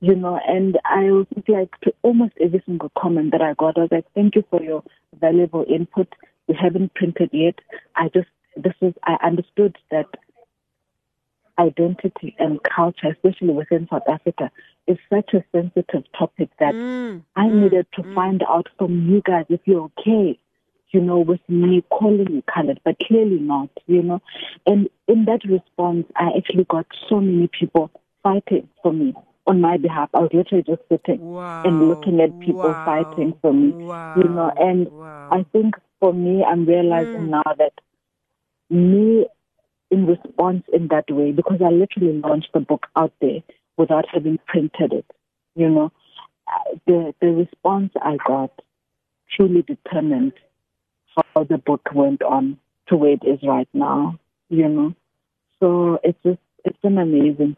you 0.00 0.14
know, 0.14 0.38
and 0.46 0.78
I 0.84 1.10
was 1.10 1.26
like 1.48 1.78
to 1.82 1.94
almost 2.02 2.34
every 2.40 2.62
single 2.66 2.90
comment 2.98 3.32
that 3.32 3.42
I 3.42 3.54
got, 3.54 3.78
I 3.78 3.82
was 3.82 3.92
like, 3.92 4.06
thank 4.14 4.36
you 4.36 4.44
for 4.50 4.62
your 4.62 4.82
valuable 5.18 5.64
input. 5.68 6.08
We 6.48 6.54
haven't 6.60 6.94
printed 6.94 7.30
yet. 7.32 7.58
I 7.96 8.08
just, 8.08 8.28
this 8.56 8.74
is, 8.80 8.94
I 9.04 9.16
understood 9.24 9.76
that 9.90 10.06
identity 11.58 12.34
and 12.38 12.60
culture, 12.62 13.08
especially 13.08 13.50
within 13.52 13.86
South 13.90 14.08
Africa, 14.08 14.50
is 14.86 14.98
such 15.10 15.34
a 15.34 15.44
sensitive 15.52 16.04
topic 16.18 16.50
that 16.58 16.74
Mm. 16.74 17.22
I 17.36 17.46
Mm. 17.46 17.62
needed 17.62 17.86
to 17.92 18.02
find 18.14 18.42
out 18.44 18.68
from 18.78 19.08
you 19.10 19.22
guys 19.22 19.46
if 19.48 19.60
you're 19.66 19.90
okay, 19.98 20.38
you 20.90 21.00
know, 21.00 21.18
with 21.20 21.40
me 21.48 21.82
calling 21.90 22.30
you 22.30 22.42
colored, 22.42 22.80
but 22.84 22.98
clearly 23.00 23.38
not, 23.38 23.70
you 23.86 24.02
know. 24.02 24.20
And 24.66 24.88
in 25.08 25.24
that 25.26 25.44
response, 25.44 26.06
I 26.16 26.32
actually 26.36 26.64
got 26.64 26.86
so 27.08 27.20
many 27.20 27.48
people 27.48 27.90
fighting 28.22 28.68
for 28.82 28.92
me 28.92 29.14
on 29.46 29.60
my 29.60 29.76
behalf. 29.76 30.10
I 30.14 30.20
was 30.20 30.30
literally 30.32 30.64
just 30.64 30.82
sitting 30.88 31.20
Wow. 31.20 31.62
and 31.64 31.88
looking 31.88 32.20
at 32.20 32.38
people 32.40 32.70
wow. 32.74 32.82
fighting 32.84 33.34
for 33.40 33.52
me, 33.52 33.74
Wow. 33.78 34.14
you 34.16 34.28
know. 34.28 34.52
And. 34.56 34.88
I 35.30 35.44
think 35.44 35.76
for 35.98 36.12
me, 36.12 36.44
I'm 36.44 36.66
realizing 36.66 37.22
Mm. 37.22 37.30
now 37.30 37.54
that 37.56 37.72
me 38.70 39.26
in 39.92 40.06
response 40.06 40.64
in 40.72 40.88
that 40.88 41.04
way, 41.10 41.30
because 41.30 41.60
I 41.64 41.68
literally 41.70 42.18
launched 42.18 42.48
the 42.54 42.60
book 42.60 42.86
out 42.96 43.12
there 43.20 43.40
without 43.76 44.06
having 44.12 44.38
printed 44.46 44.92
it, 44.92 45.06
you 45.54 45.68
know, 45.68 45.92
the 46.86 47.14
the 47.20 47.28
response 47.28 47.92
I 48.00 48.16
got 48.26 48.50
truly 49.36 49.62
determined 49.62 50.32
how 51.14 51.44
the 51.44 51.58
book 51.58 51.82
went 51.94 52.22
on 52.22 52.58
to 52.88 52.96
where 52.96 53.12
it 53.12 53.22
is 53.24 53.40
right 53.42 53.68
now, 53.72 54.18
you 54.48 54.68
know. 54.68 54.94
So 55.60 55.98
it's 56.02 56.18
just 56.24 56.40
it's 56.64 56.78
been 56.82 56.98
amazing. 56.98 57.56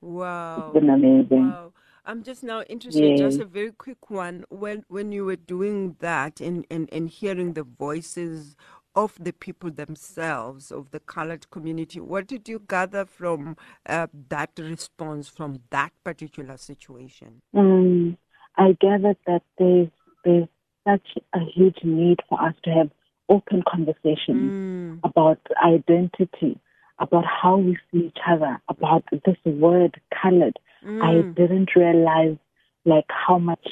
Wow. 0.00 0.72
it's 0.74 0.80
been 0.80 0.90
amazing. 0.90 1.48
Wow. 1.48 1.72
I'm 2.06 2.22
just 2.22 2.42
now 2.42 2.60
interested, 2.62 3.16
just 3.16 3.40
a 3.40 3.46
very 3.46 3.72
quick 3.72 4.10
one. 4.10 4.44
When 4.50 4.84
when 4.88 5.10
you 5.12 5.24
were 5.24 5.36
doing 5.36 5.96
that 6.00 6.40
and, 6.40 6.66
and, 6.70 6.88
and 6.92 7.08
hearing 7.08 7.54
the 7.54 7.62
voices 7.62 8.56
of 8.94 9.16
the 9.20 9.32
people 9.32 9.70
themselves, 9.70 10.70
of 10.70 10.90
the 10.90 11.00
colored 11.00 11.50
community, 11.50 12.00
what 12.00 12.26
did 12.26 12.48
you 12.48 12.62
gather 12.68 13.04
from 13.04 13.56
uh, 13.86 14.06
that 14.28 14.50
response 14.58 15.28
from 15.28 15.60
that 15.70 15.92
particular 16.04 16.56
situation? 16.56 17.42
Mm, 17.54 18.16
I 18.56 18.76
gathered 18.80 19.16
that 19.26 19.42
there's 19.58 19.88
there's 20.24 20.48
such 20.86 21.18
a 21.34 21.40
huge 21.40 21.78
need 21.82 22.20
for 22.28 22.40
us 22.40 22.54
to 22.64 22.70
have 22.70 22.90
open 23.28 23.62
conversations 23.68 24.52
Mm, 24.52 25.00
about 25.02 25.38
identity, 25.62 26.58
about 26.98 27.24
how 27.26 27.56
we 27.56 27.76
see 27.90 28.06
each 28.06 28.18
other, 28.26 28.60
about 28.68 29.04
this 29.12 29.36
word 29.44 30.00
colored. 30.22 30.58
I 31.00 31.24
mm, 31.24 31.34
didn't 31.34 31.74
realize 31.76 32.36
like 32.84 33.06
how 33.08 33.38
much 33.38 33.66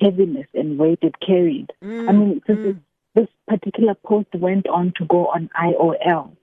heaviness 0.00 0.46
and 0.54 0.78
weight 0.78 0.98
it 1.02 1.14
carried. 1.20 1.72
I 2.08 2.12
mm, 2.12 2.12
mean, 2.12 2.42
this, 2.46 2.58
is, 2.64 2.74
mm. 2.74 2.80
This 3.16 3.28
particular 3.48 3.94
post 3.94 4.28
went 4.34 4.68
on 4.68 4.92
to 4.98 5.04
go 5.06 5.26
on 5.28 5.50
IOL. 5.60 6.36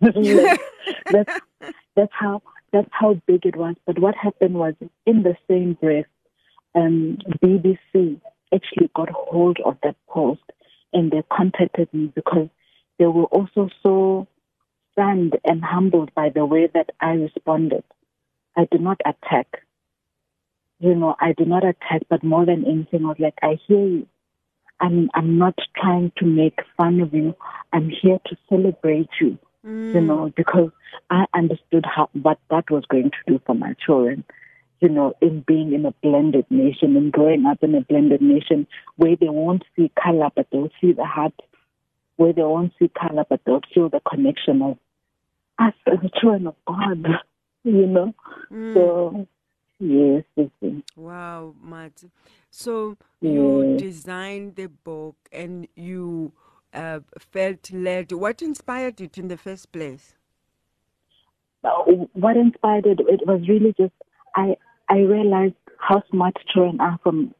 That's 1.10 1.40
that's 1.96 2.12
how 2.12 2.42
that's 2.72 2.88
how 2.92 3.20
big 3.26 3.46
it 3.46 3.56
was. 3.56 3.74
But 3.86 3.98
what 3.98 4.14
happened 4.14 4.54
was, 4.54 4.74
in 5.06 5.22
the 5.22 5.36
same 5.48 5.74
breath, 5.74 6.06
um, 6.74 7.18
BBC 7.42 8.20
actually 8.54 8.90
got 8.94 9.08
hold 9.10 9.58
of 9.64 9.76
that 9.82 9.96
post 10.08 10.42
and 10.92 11.10
they 11.10 11.22
contacted 11.32 11.92
me 11.92 12.12
because 12.14 12.48
they 12.98 13.06
were 13.06 13.24
also 13.24 13.68
so 13.82 14.26
stunned 14.92 15.38
and 15.44 15.64
humbled 15.64 16.14
by 16.14 16.30
the 16.30 16.44
way 16.44 16.68
that 16.72 16.90
I 17.00 17.12
responded. 17.12 17.84
I 18.56 18.66
did 18.70 18.80
not 18.80 19.00
attack. 19.04 19.62
You 20.78 20.94
know, 20.94 21.16
I 21.20 21.32
did 21.32 21.48
not 21.48 21.64
attack, 21.64 22.02
but 22.08 22.22
more 22.22 22.46
than 22.46 22.64
anything, 22.64 23.04
I 23.04 23.08
was 23.08 23.16
like, 23.18 23.38
I 23.42 23.58
hear 23.66 23.86
you. 23.86 24.06
I'm, 24.80 25.10
I'm 25.14 25.38
not 25.38 25.54
trying 25.80 26.12
to 26.18 26.26
make 26.26 26.58
fun 26.76 27.00
of 27.00 27.14
you. 27.14 27.34
I'm 27.72 27.90
here 27.90 28.18
to 28.26 28.36
celebrate 28.48 29.08
you 29.20 29.38
you 29.66 29.72
mm. 29.72 30.06
know, 30.06 30.32
because 30.36 30.70
I 31.10 31.24
understood 31.34 31.84
how 31.84 32.08
what 32.22 32.38
that 32.50 32.70
was 32.70 32.84
going 32.88 33.10
to 33.10 33.16
do 33.26 33.40
for 33.44 33.54
my 33.54 33.74
children. 33.84 34.24
You 34.80 34.90
know, 34.90 35.14
in 35.20 35.42
being 35.46 35.72
in 35.72 35.86
a 35.86 35.92
blended 36.02 36.46
nation 36.50 36.96
and 36.96 37.10
growing 37.10 37.46
up 37.46 37.62
in 37.62 37.74
a 37.74 37.80
blended 37.80 38.20
nation 38.20 38.66
where 38.96 39.16
they 39.16 39.28
won't 39.28 39.64
see 39.74 39.90
color 40.00 40.28
but 40.36 40.46
they'll 40.52 40.70
see 40.80 40.92
the 40.92 41.04
heart, 41.04 41.32
where 42.16 42.32
they 42.32 42.42
won't 42.42 42.74
see 42.78 42.88
color 42.88 43.24
but 43.28 43.40
they'll 43.44 43.62
feel 43.74 43.88
the 43.88 44.00
connection 44.08 44.62
of 44.62 44.78
us 45.58 45.72
as 45.86 45.98
the 46.02 46.10
children 46.20 46.46
of 46.46 46.56
God. 46.66 47.06
You 47.64 47.84
know, 47.84 48.14
mm. 48.48 48.74
so 48.74 49.26
yes, 49.78 50.24
yes, 50.36 50.50
yes. 50.60 50.74
Wow, 50.96 51.54
Matt. 51.62 52.04
So 52.50 52.96
you 53.20 53.76
designed 53.78 54.56
the 54.56 54.66
book 54.66 55.16
and 55.32 55.68
you 55.74 56.32
uh, 56.72 57.00
felt 57.18 57.70
led. 57.72 58.12
What 58.12 58.42
inspired 58.42 59.00
it 59.00 59.18
in 59.18 59.28
the 59.28 59.36
first 59.36 59.72
place? 59.72 60.14
Uh, 61.64 61.82
what 62.12 62.36
inspired 62.36 62.86
it, 62.86 63.00
it 63.00 63.26
was 63.26 63.40
really 63.48 63.74
just 63.76 63.94
I 64.36 64.56
I 64.88 64.98
realized 64.98 65.54
how 65.78 66.02
smart 66.10 66.36
children 66.52 66.80
are 66.80 66.98
from 67.02 67.34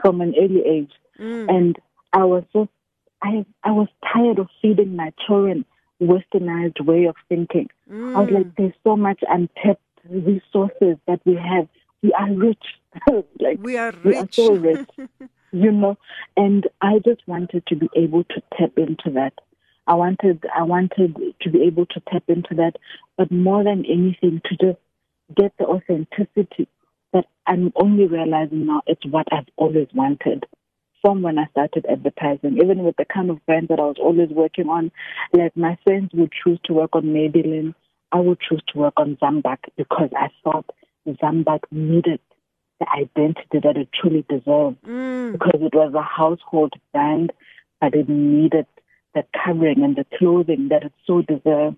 from 0.00 0.20
an 0.20 0.34
early 0.40 0.62
age, 0.66 0.92
and 1.48 1.78
I 2.12 2.24
was 2.24 2.44
just 2.52 2.70
I 3.22 3.44
I 3.64 3.70
was 3.72 3.88
tired 4.12 4.38
of 4.38 4.48
feeding 4.62 4.96
my 4.96 5.12
children 5.26 5.64
westernized 6.00 6.84
way 6.84 7.04
of 7.04 7.16
thinking. 7.28 7.68
I 8.16 8.20
was 8.20 8.30
like, 8.30 8.46
there's 8.56 8.72
so 8.82 8.96
much 8.96 9.20
untapped 9.28 9.82
resources 10.10 10.96
that 11.06 11.20
we 11.24 11.34
have. 11.36 11.68
We 12.02 12.12
are 12.12 12.32
rich, 12.32 12.64
like 13.40 13.58
We 13.60 13.76
are 13.76 13.92
we 14.04 14.16
are 14.16 14.22
rich. 14.22 14.34
so 14.34 14.54
rich, 14.54 14.88
you 15.52 15.70
know. 15.72 15.96
And 16.36 16.66
I 16.80 16.98
just 17.04 17.26
wanted 17.26 17.66
to 17.68 17.76
be 17.76 17.88
able 17.94 18.24
to 18.24 18.42
tap 18.58 18.72
into 18.76 19.10
that. 19.14 19.34
I 19.86 19.94
wanted, 19.94 20.44
I 20.54 20.62
wanted 20.62 21.16
to 21.40 21.50
be 21.50 21.62
able 21.64 21.86
to 21.86 22.00
tap 22.10 22.24
into 22.28 22.54
that, 22.56 22.74
but 23.16 23.30
more 23.30 23.64
than 23.64 23.84
anything, 23.86 24.40
to 24.44 24.56
just 24.56 24.78
get 25.36 25.52
the 25.58 25.64
authenticity 25.66 26.68
that 27.12 27.26
I'm 27.46 27.72
only 27.76 28.06
realizing 28.06 28.66
now. 28.66 28.82
It's 28.86 29.04
what 29.06 29.26
I've 29.32 29.48
always 29.56 29.88
wanted 29.94 30.44
from 31.02 31.22
when 31.22 31.38
I 31.38 31.46
started 31.50 31.86
advertising. 31.90 32.58
Even 32.62 32.84
with 32.84 32.96
the 32.96 33.04
kind 33.04 33.30
of 33.30 33.44
brands 33.46 33.68
that 33.68 33.80
I 33.80 33.84
was 33.84 33.96
always 34.00 34.28
working 34.30 34.68
on, 34.68 34.92
like 35.32 35.56
my 35.56 35.76
friends 35.84 36.10
would 36.14 36.32
choose 36.44 36.60
to 36.64 36.72
work 36.74 36.90
on 36.94 37.04
Maybelline, 37.04 37.74
I 38.12 38.18
would 38.18 38.38
choose 38.40 38.62
to 38.72 38.78
work 38.78 38.94
on 38.96 39.16
Zam-Buk 39.20 39.60
because 39.76 40.10
I 40.16 40.28
thought 40.42 40.66
Zam-Buk 41.20 41.66
needed 41.70 42.20
the 42.80 42.86
identity 42.90 43.60
that 43.62 43.76
it 43.76 43.88
truly 43.92 44.24
deserved. 44.28 44.78
Because 45.32 45.60
it 45.62 45.74
was 45.74 45.94
a 45.94 46.02
household 46.02 46.74
brand, 46.92 47.32
but 47.80 47.94
it 47.94 48.08
needed 48.08 48.66
the 49.14 49.24
covering 49.44 49.82
and 49.84 49.96
the 49.96 50.06
clothing 50.18 50.68
that 50.70 50.84
it 50.84 50.92
so 51.06 51.22
deserved. 51.22 51.76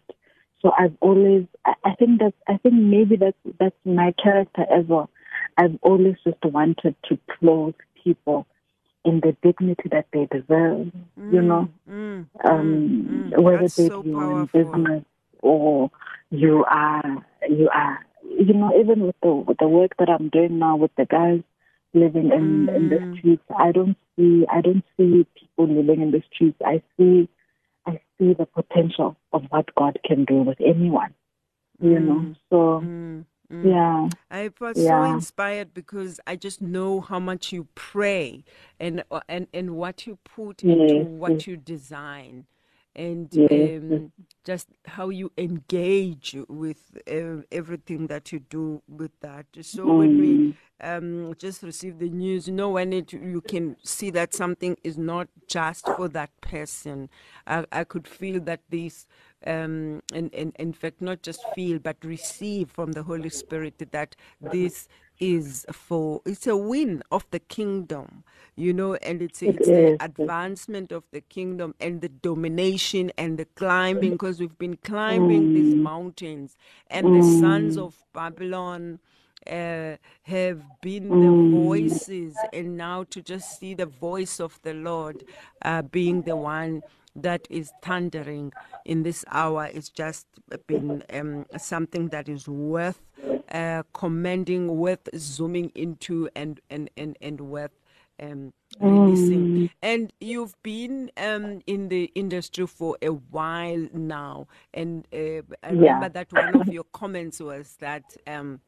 So 0.61 0.71
I've 0.79 0.95
always, 1.01 1.47
I 1.65 1.95
think 1.99 2.21
that's, 2.21 2.37
I 2.49 2.57
think 2.59 2.75
maybe 2.75 3.17
that's 3.17 3.37
that's 3.59 3.75
my 3.85 4.15
character 4.23 4.63
as 4.71 4.87
well. 4.87 5.11
I've 5.57 5.77
always 5.83 6.15
just 6.25 6.43
wanted 6.45 6.95
to 7.09 7.19
clothe 7.39 7.75
people 8.03 8.47
in 9.05 9.21
the 9.21 9.37
dignity 9.43 9.89
that 9.91 10.07
they 10.13 10.27
deserve. 10.31 10.93
You 11.17 11.43
know, 11.43 11.69
Mm, 11.91 12.27
um, 12.45 13.33
mm, 13.33 13.43
whether 13.43 13.63
they 13.63 13.69
so 13.89 14.03
be 14.03 14.11
in 14.11 14.47
business 14.53 15.05
or 15.43 15.91
you 16.31 16.65
are, 16.65 17.27
you 17.49 17.69
are, 17.75 17.99
you 18.25 18.55
know, 18.55 18.73
even 18.81 19.07
with 19.07 19.17
the 19.23 19.33
with 19.33 19.59
the 19.59 19.69
work 19.69 19.93
that 19.99 20.09
I'm 20.09 20.29
doing 20.31 20.59
now 20.59 20.77
with 20.77 20.93
the 20.97 21.05
guys 21.05 21.43
living 21.93 22.31
in 22.33 22.69
in 22.75 22.89
the 22.89 22.97
Mm. 22.97 23.19
streets, 23.19 23.45
I 23.57 23.73
don't 23.73 23.97
see 24.17 24.47
I 24.51 24.61
don't 24.63 24.85
see 24.97 25.27
people 25.39 25.69
living 25.69 26.01
in 26.01 26.11
the 26.11 26.23
streets. 26.33 26.59
I 26.65 26.83
see 26.97 27.29
I 27.87 28.01
see 28.19 28.33
the 28.35 28.47
potential 28.47 29.17
of 29.33 29.43
what 29.51 29.75
God 29.75 29.99
can 30.05 30.25
do 30.25 30.43
with 30.43 30.61
anyone. 30.61 31.15
You 31.81 31.99
know, 31.99 32.35
so 32.49 32.81
Mm, 32.85 33.25
mm. 33.51 33.65
yeah, 33.69 34.09
I 34.31 34.51
was 34.61 34.77
so 34.77 35.03
inspired 35.03 35.75
because 35.75 36.21
I 36.29 36.37
just 36.37 36.63
know 36.63 37.01
how 37.01 37.19
much 37.19 37.53
you 37.53 37.67
pray 37.75 38.45
and 38.79 39.03
and 39.29 39.49
and 39.53 39.77
what 39.77 40.07
you 40.07 40.19
put 40.23 40.63
Yes, 40.63 40.79
into 40.79 40.97
what 41.11 41.33
yes. 41.33 41.47
you 41.49 41.57
design, 41.57 42.47
and 42.95 43.39
um, 43.51 44.13
just 44.45 44.69
how 44.87 45.09
you 45.09 45.33
engage 45.39 46.37
with 46.49 46.97
uh, 47.11 47.43
everything 47.51 48.07
that 48.09 48.33
you 48.33 48.41
do 48.41 48.83
with 48.89 49.13
that. 49.21 49.47
So 49.63 49.91
when 49.93 50.17
we 50.17 50.41
Mm. 50.41 50.55
um, 50.81 51.35
just 51.39 51.63
receive 51.63 51.99
the 51.99 52.09
news, 52.09 52.47
you 52.49 52.53
know, 52.55 52.71
when 52.71 52.93
it 52.93 53.13
you 53.13 53.41
can 53.43 53.77
see 53.85 54.11
that 54.11 54.35
something 54.35 54.77
is 54.83 54.99
not 54.99 55.29
just 55.47 55.89
for 55.89 56.09
that 56.09 56.31
person. 56.41 57.09
I, 57.47 57.65
I 57.73 57.85
could 57.85 58.07
feel 58.09 58.41
that 58.41 58.61
this, 58.69 59.07
um, 59.47 60.03
and, 60.13 60.33
and 60.35 60.55
in 60.59 60.73
fact, 60.73 61.01
not 61.01 61.23
just 61.23 61.45
feel 61.45 61.79
but 61.79 61.97
receive 62.05 62.71
from 62.71 62.93
the 62.93 63.05
Holy 63.05 63.31
Spirit 63.31 63.79
that 63.93 64.17
this 64.41 64.89
is 65.23 65.65
for 65.73 66.21
it's 66.27 66.47
a 66.49 66.57
win 66.57 67.03
of 67.13 67.25
the 67.31 67.39
kingdom 67.39 68.25
you 68.57 68.73
know 68.73 68.95
and 68.97 69.23
it's 69.23 69.43
it's 69.43 69.71
the 69.71 69.93
advancement 70.01 70.93
of 70.93 71.05
the 71.13 71.21
kingdom 71.21 71.75
and 71.81 72.01
the 72.03 72.09
domination 72.09 73.13
and 73.17 73.39
the 73.39 73.47
climbing 73.55 74.13
because 74.13 74.41
we've 74.41 74.59
been 74.59 74.77
climbing 74.79 75.53
these 75.53 75.75
Mm. 75.75 75.83
mountains 75.83 76.57
and 76.89 77.13
the 77.15 77.23
sons 77.23 77.79
of 77.79 78.05
babylon 78.13 79.01
uh, 79.51 79.97
have 80.25 80.81
been 80.83 81.19
the 81.21 81.33
voices, 81.33 82.45
and 82.53 82.77
now 82.79 83.05
to 83.05 83.23
just 83.23 83.59
see 83.59 83.75
the 83.75 83.87
voice 83.87 84.41
of 84.41 84.61
the 84.63 84.75
Lord 84.75 85.25
uh, 85.63 85.83
being 85.83 86.23
the 86.23 86.37
one 86.37 86.85
that 87.17 87.47
is 87.51 87.75
thundering 87.83 88.55
in 88.85 89.03
this 89.03 89.25
hour 89.31 89.67
is 89.67 89.91
just 89.91 90.27
been 90.67 91.05
um, 91.13 91.47
something 91.59 92.09
that 92.11 92.29
is 92.29 92.49
worth 92.49 93.03
uh, 93.53 93.83
commending, 93.93 94.77
worth 94.79 95.09
zooming 95.17 95.71
into, 95.75 96.29
and 96.35 96.61
and 96.71 96.91
and 96.97 97.17
and 97.21 97.41
worth 97.43 97.73
um, 98.23 98.53
releasing. 98.81 99.49
And 99.83 100.13
you've 100.21 100.61
been 100.63 101.11
um, 101.17 101.61
in 101.67 101.89
the 101.89 102.11
industry 102.15 102.67
for 102.67 102.97
a 103.03 103.09
while 103.11 103.89
now, 103.93 104.49
and 104.75 105.07
uh, 105.13 105.43
I 105.63 105.71
remember 105.71 106.09
that 106.11 106.33
one 106.33 106.55
of 106.55 106.71
your 106.71 106.85
comments 106.93 107.41
was 107.41 107.77
that. 107.81 108.17
Um, 108.27 108.61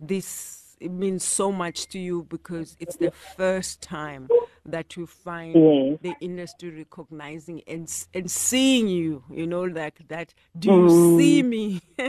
this 0.00 0.76
it 0.80 0.90
means 0.92 1.24
so 1.24 1.52
much 1.52 1.88
to 1.88 1.98
you 1.98 2.24
because 2.28 2.76
it's 2.80 2.96
the 2.96 3.10
first 3.10 3.80
time 3.82 4.30
that 4.64 4.96
you 4.96 5.06
find 5.06 5.66
Yes. 5.66 5.98
the 6.00 6.16
industry 6.20 6.70
recognizing 6.70 7.62
and 7.66 7.92
and 8.14 8.30
seeing 8.30 8.88
you 8.88 9.24
you 9.30 9.46
know 9.46 9.62
like 9.64 10.06
that 10.08 10.34
do 10.58 10.70
you 10.70 10.88
see 10.88 11.42
me 11.42 11.80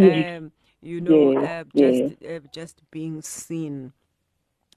um 0.00 0.52
you 0.80 1.00
know 1.00 1.30
Yes, 1.32 1.42
uh, 1.42 1.64
just 1.74 2.12
uh, 2.28 2.40
just 2.52 2.82
being 2.90 3.22
seen 3.22 3.92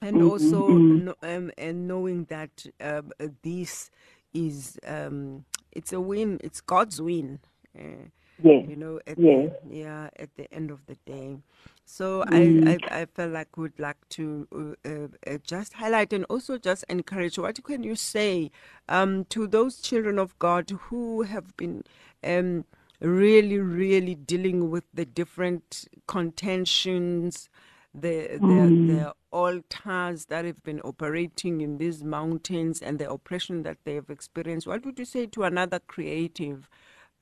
and 0.00 0.22
also 0.22 0.82
kno- 0.88 1.14
um, 1.22 1.50
and 1.58 1.86
knowing 1.88 2.24
that 2.26 2.66
uh, 2.80 3.02
this 3.42 3.90
is 4.32 4.78
um, 4.86 5.44
it's 5.72 5.92
a 5.92 6.00
win 6.00 6.40
it's 6.42 6.60
god's 6.60 7.00
win 7.00 7.40
uh, 7.78 8.08
Yes. 8.42 8.66
you 8.66 8.76
know 8.76 9.00
at 9.06 9.18
Yes. 9.18 9.50
the, 9.50 9.52
yeah 9.68 10.08
at 10.18 10.34
the 10.36 10.52
end 10.52 10.70
of 10.70 10.86
the 10.86 10.96
day 11.06 11.38
so 11.84 12.24
I, 12.28 12.58
I 12.66 12.80
i 12.90 13.06
felt 13.06 13.32
like 13.32 13.56
would 13.56 13.78
like 13.78 13.96
to 14.10 14.76
uh, 14.84 14.90
uh, 15.30 15.38
just 15.42 15.74
highlight 15.74 16.12
and 16.12 16.24
also 16.26 16.58
just 16.58 16.84
encourage 16.88 17.38
what 17.38 17.62
can 17.64 17.82
you 17.82 17.96
say 17.96 18.50
um, 18.88 19.24
to 19.26 19.46
those 19.46 19.80
children 19.80 20.18
of 20.18 20.38
god 20.38 20.70
who 20.88 21.22
have 21.22 21.56
been 21.56 21.84
um, 22.24 22.64
really 23.02 23.58
really 23.58 24.14
dealing 24.14 24.70
with 24.70 24.84
the 24.94 25.04
different 25.04 25.88
contentions 26.06 27.48
the 27.94 28.38
the, 28.38 28.72
the 28.86 29.14
altars 29.30 30.26
that 30.26 30.44
have 30.44 30.62
been 30.62 30.80
operating 30.80 31.60
in 31.60 31.78
these 31.78 32.02
mountains 32.02 32.80
and 32.80 32.98
the 32.98 33.10
oppression 33.10 33.62
that 33.64 33.78
they 33.84 33.94
have 33.94 34.08
experienced. 34.10 34.66
What 34.66 34.84
would 34.86 34.98
you 34.98 35.04
say 35.04 35.26
to 35.26 35.42
another 35.44 35.78
creative 35.78 36.68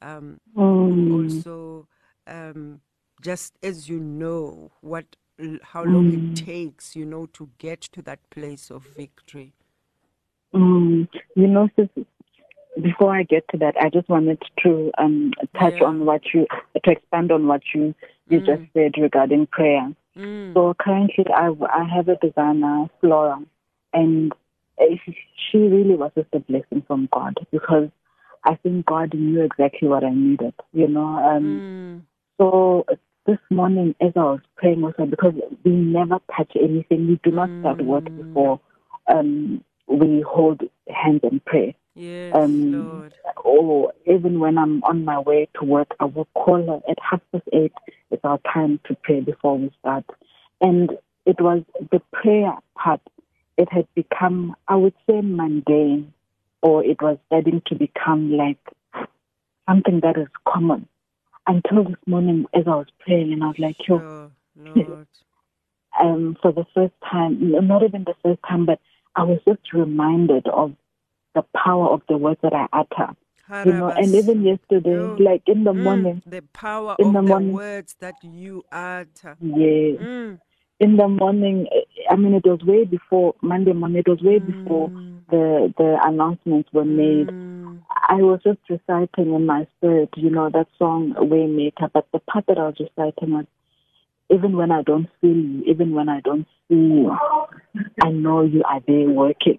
um, 0.00 0.40
who 0.54 1.12
also 1.12 1.88
um, 2.26 2.80
just 3.20 3.54
as 3.62 3.88
you 3.88 3.98
know 3.98 4.70
what 4.80 5.16
how 5.62 5.84
long 5.84 6.12
it 6.12 6.36
takes 6.36 6.94
you 6.94 7.04
know 7.04 7.26
to 7.26 7.50
get 7.58 7.80
to 7.80 8.02
that 8.02 8.30
place 8.30 8.70
of 8.70 8.84
victory? 8.96 9.52
Mm, 10.54 11.08
you 11.34 11.46
know, 11.46 11.68
before 12.82 13.14
I 13.14 13.22
get 13.22 13.46
to 13.50 13.58
that, 13.58 13.74
I 13.80 13.88
just 13.88 14.08
wanted 14.08 14.42
to 14.62 14.90
um, 14.98 15.32
touch 15.58 15.74
Yeah. 15.80 15.86
on 15.86 16.06
what 16.06 16.22
you, 16.32 16.46
to 16.84 16.90
expand 16.90 17.32
on 17.32 17.46
what 17.46 17.62
you, 17.74 17.94
you 18.28 18.40
just 18.40 18.62
said 18.72 18.92
regarding 18.98 19.46
prayer. 19.46 19.92
Mm. 20.16 20.54
So 20.54 20.74
currently, 20.78 21.24
I, 21.34 21.50
I 21.72 21.84
have 21.84 22.08
a 22.08 22.16
designer, 22.16 22.86
Flora, 23.00 23.38
and 23.92 24.32
she 24.78 25.58
really 25.58 25.96
was 25.96 26.12
just 26.16 26.28
a 26.32 26.40
blessing 26.40 26.82
from 26.86 27.08
God 27.12 27.34
because 27.50 27.88
I 28.44 28.54
think 28.56 28.86
God 28.86 29.14
knew 29.14 29.42
exactly 29.42 29.88
what 29.88 30.04
I 30.04 30.10
needed, 30.10 30.54
you 30.72 30.88
know. 30.88 31.18
Um, 31.18 31.62
Mm. 31.62 31.80
So 32.40 32.86
this 33.26 33.38
morning, 33.50 33.94
as 34.00 34.12
I 34.16 34.20
was 34.20 34.40
praying 34.56 34.80
her, 34.80 35.04
because 35.06 35.34
we 35.62 35.72
never 35.72 36.20
touch 36.34 36.52
anything, 36.56 37.06
we 37.06 37.20
do 37.22 37.30
not 37.30 37.50
start 37.60 37.82
work 37.82 38.04
before 38.16 38.60
um, 39.12 39.62
we 39.86 40.24
hold 40.26 40.62
hands 40.88 41.20
and 41.22 41.44
pray. 41.44 41.76
Yes, 41.94 42.34
Um, 42.34 42.72
Lord. 42.72 43.14
or 43.44 43.92
even 44.06 44.38
when 44.38 44.56
I'm 44.58 44.82
on 44.84 45.04
my 45.04 45.18
way 45.18 45.48
to 45.58 45.64
work, 45.64 45.94
I 45.98 46.04
will 46.04 46.28
call 46.34 46.64
her 46.66 46.80
at 46.88 46.98
half 47.00 47.20
past 47.32 47.44
eight. 47.52 47.72
It's 48.10 48.24
our 48.24 48.38
time 48.52 48.80
to 48.84 48.94
pray 49.02 49.20
before 49.20 49.58
we 49.58 49.70
start. 49.80 50.04
And 50.60 50.90
it 51.26 51.40
was 51.40 51.62
the 51.90 52.00
prayer 52.12 52.54
part. 52.76 53.00
It 53.56 53.70
had 53.72 53.86
become, 53.94 54.54
I 54.68 54.76
would 54.76 54.94
say, 55.06 55.20
mundane, 55.20 56.12
or 56.62 56.84
it 56.84 57.02
was 57.02 57.18
starting 57.26 57.62
to 57.66 57.74
become 57.74 58.32
like 58.32 58.58
something 59.68 60.00
that 60.00 60.16
is 60.16 60.28
common. 60.46 60.86
Until 61.46 61.84
this 61.84 61.96
morning, 62.06 62.46
as 62.54 62.64
I 62.66 62.76
was 62.76 62.86
praying, 63.00 63.32
and 63.32 63.42
I 63.42 63.48
was 63.48 63.58
like, 63.58 63.76
yo, 63.88 64.28
Lord. 64.56 65.06
um, 66.00 66.36
for 66.40 66.52
the 66.52 66.64
first 66.74 66.94
time, 67.10 67.50
not 67.66 67.82
even 67.82 68.04
the 68.04 68.14
first 68.22 68.40
time, 68.48 68.66
but 68.66 68.80
I 69.16 69.24
was 69.24 69.40
just 69.46 69.72
reminded 69.72 70.46
of 70.46 70.74
the 71.34 71.42
power 71.56 71.88
of 71.88 72.02
the 72.08 72.16
words 72.16 72.40
that 72.42 72.52
I 72.52 72.66
utter. 72.72 73.14
You 73.64 73.72
know, 73.72 73.88
and 73.96 74.14
even 74.14 74.42
yesterday, 74.42 74.96
Oh, 74.96 75.16
like 75.18 75.42
in 75.46 75.64
the 75.64 75.72
mm, 75.72 75.82
morning, 75.82 76.22
the 76.26 76.42
power 76.52 76.96
in 76.98 77.08
of 77.08 77.12
the 77.12 77.20
the 77.20 77.22
morning. 77.22 77.54
words 77.54 77.96
that 78.00 78.14
you 78.22 78.64
utter. 78.72 79.36
yeah, 79.40 79.98
Mm, 79.98 80.40
in 80.80 80.96
the 80.96 81.08
morning, 81.08 81.66
I 82.08 82.16
mean, 82.16 82.34
it 82.34 82.44
was 82.46 82.62
way 82.64 82.84
before 82.84 83.34
Monday 83.42 83.72
morning. 83.72 83.98
It 84.06 84.08
was 84.08 84.22
way 84.22 84.38
before 84.38 84.90
mm, 84.90 85.20
the 85.30 85.74
the 85.76 85.98
announcements 86.04 86.72
were 86.72 86.84
made. 86.84 87.28
mm, 87.30 87.80
I 88.08 88.14
was 88.22 88.40
just 88.44 88.60
reciting 88.68 89.34
in 89.34 89.46
my 89.46 89.66
spirit, 89.76 90.10
you 90.16 90.30
know, 90.30 90.48
that 90.50 90.68
song 90.78 91.14
Waymaker. 91.18 91.90
But 91.92 92.06
the 92.12 92.20
part 92.20 92.46
that 92.46 92.58
I 92.58 92.66
was 92.66 92.80
reciting 92.80 93.34
was, 93.34 93.46
even 94.30 94.56
when 94.56 94.70
I 94.70 94.82
don't 94.82 95.08
feel 95.20 95.36
you, 95.36 95.64
even 95.66 95.92
when 95.94 96.08
I 96.08 96.20
don't 96.20 96.46
see 96.68 96.76
you, 96.76 97.16
I 98.02 98.10
know 98.10 98.42
you 98.42 98.62
are 98.64 98.80
there 98.86 99.08
working 99.08 99.58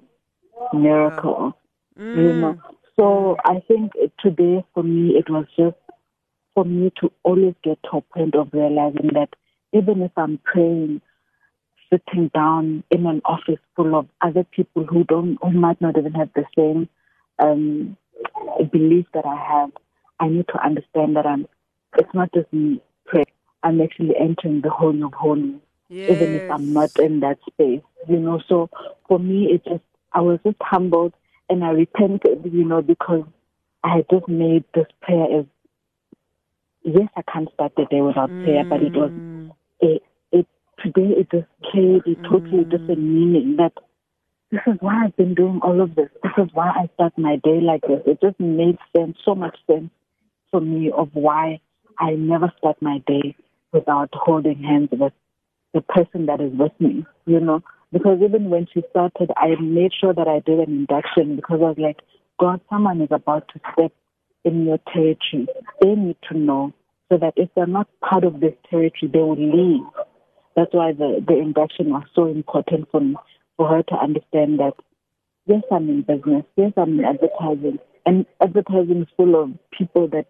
miracles. 2.13 2.13
You 2.13 2.33
know. 2.33 2.53
mm. 2.53 2.59
So 2.99 3.37
I 3.45 3.61
think 3.67 3.93
today 4.19 4.63
for 4.73 4.83
me 4.83 5.15
it 5.17 5.29
was 5.29 5.45
just 5.57 5.77
for 6.53 6.65
me 6.65 6.91
to 6.99 7.11
always 7.23 7.55
get 7.63 7.79
to 7.83 7.97
a 7.97 8.01
point 8.01 8.35
of 8.35 8.49
realizing 8.53 9.09
that 9.13 9.29
even 9.73 10.01
if 10.01 10.11
I'm 10.17 10.37
praying, 10.43 11.01
sitting 11.91 12.29
down 12.33 12.83
in 12.91 13.05
an 13.05 13.21
office 13.25 13.59
full 13.75 13.95
of 13.95 14.07
other 14.21 14.43
people 14.43 14.85
who 14.85 15.03
don't, 15.05 15.37
who 15.41 15.51
might 15.51 15.79
not 15.81 15.97
even 15.97 16.13
have 16.13 16.29
the 16.35 16.45
same 16.57 16.89
um, 17.39 17.97
belief 18.71 19.05
that 19.13 19.25
I 19.25 19.35
have, 19.35 19.71
I 20.19 20.27
need 20.29 20.47
to 20.49 20.63
understand 20.63 21.15
that 21.15 21.25
I'm. 21.25 21.47
It's 21.97 22.13
not 22.13 22.31
just 22.33 22.51
me 22.53 22.81
praying. 23.05 23.25
I'm 23.63 23.81
actually 23.81 24.15
entering 24.19 24.61
the 24.61 24.69
holy 24.69 25.01
of 25.01 25.13
holies, 25.13 25.59
even 26.07 26.35
if 26.35 26.43
I'm 26.49 26.73
not 26.73 26.91
in 26.99 27.19
that 27.21 27.39
space. 27.49 27.81
You 28.07 28.19
know. 28.19 28.41
So 28.47 28.69
for 29.07 29.19
me, 29.19 29.49
it 29.51 29.63
just 29.65 29.83
I 30.13 30.21
was 30.21 30.39
just 30.45 30.57
humbled 30.61 31.13
and 31.51 31.63
I 31.63 31.69
repented. 31.71 32.45
You 32.51 32.65
know, 32.65 32.81
because 32.81 33.25
I 33.83 33.97
had 33.97 34.05
just 34.09 34.27
made 34.27 34.63
this 34.73 34.87
prayer 35.01 35.39
as 35.39 35.45
yes, 36.83 37.09
I 37.15 37.21
can't 37.31 37.49
start 37.53 37.73
the 37.75 37.85
day 37.85 38.01
without 38.01 38.31
prayer, 38.43 38.65
but 38.67 38.81
it 38.81 38.95
was 38.95 39.11
Mm, 39.11 39.51
it, 39.81 40.03
it 40.31 40.47
today 40.83 41.13
it 41.19 41.31
just 41.31 41.47
carried 41.71 42.03
a 42.07 42.15
totally 42.27 42.65
different 42.65 43.01
meaning 43.01 43.57
that 43.57 43.73
this 44.51 44.61
is 44.67 44.77
why 44.81 45.05
I've 45.05 45.15
been 45.15 45.33
doing 45.33 45.59
all 45.63 45.81
of 45.81 45.95
this. 45.95 46.09
This 46.23 46.33
is 46.37 46.49
why 46.53 46.69
I 46.69 46.89
start 46.95 47.17
my 47.17 47.37
day 47.37 47.61
like 47.61 47.81
this. 47.81 48.01
It 48.05 48.19
just 48.21 48.39
made 48.39 48.77
sense, 48.95 49.17
so 49.23 49.35
much 49.35 49.57
sense 49.67 49.89
for 50.51 50.61
me 50.61 50.91
of 50.91 51.09
why 51.13 51.61
I 51.97 52.11
never 52.11 52.51
start 52.57 52.81
my 52.81 53.01
day 53.07 53.35
without 53.71 54.09
holding 54.13 54.61
hands 54.61 54.89
with 54.91 55.13
the 55.73 55.81
person 55.81 56.25
that 56.25 56.41
is 56.41 56.51
with 56.53 56.73
me, 56.79 57.05
you 57.25 57.39
know. 57.39 57.63
Because 57.91 58.19
even 58.23 58.49
when 58.49 58.67
she 58.73 58.83
started, 58.89 59.31
I 59.35 59.59
made 59.59 59.91
sure 59.99 60.13
that 60.13 60.27
I 60.27 60.39
did 60.39 60.59
an 60.59 60.73
induction 60.73 61.35
because 61.35 61.59
I 61.61 61.69
was 61.69 61.77
like, 61.77 61.99
God, 62.39 62.61
someone 62.69 63.01
is 63.01 63.09
about 63.11 63.49
to 63.49 63.59
step 63.73 63.91
in 64.43 64.65
your 64.65 64.79
territory. 64.93 65.47
They 65.81 65.95
need 65.95 66.17
to 66.31 66.37
know 66.37 66.73
so 67.09 67.17
that 67.17 67.33
if 67.35 67.49
they're 67.55 67.67
not 67.67 67.87
part 67.99 68.23
of 68.23 68.39
this 68.39 68.53
territory, 68.69 69.11
they 69.11 69.19
will 69.19 69.35
leave. 69.35 69.85
That's 70.55 70.73
why 70.73 70.93
the, 70.93 71.23
the 71.25 71.37
induction 71.37 71.89
was 71.89 72.03
so 72.15 72.27
important 72.27 72.87
for 72.91 73.01
me, 73.01 73.15
for 73.57 73.67
her 73.67 73.83
to 73.83 73.95
understand 73.95 74.59
that, 74.59 74.73
yes, 75.45 75.61
I'm 75.71 75.89
in 75.89 76.01
business, 76.01 76.45
yes, 76.55 76.71
I'm 76.77 76.99
in 76.99 77.05
advertising, 77.05 77.79
and 78.05 78.25
advertising 78.41 79.01
is 79.01 79.07
full 79.15 79.41
of 79.41 79.51
people 79.77 80.07
that 80.09 80.27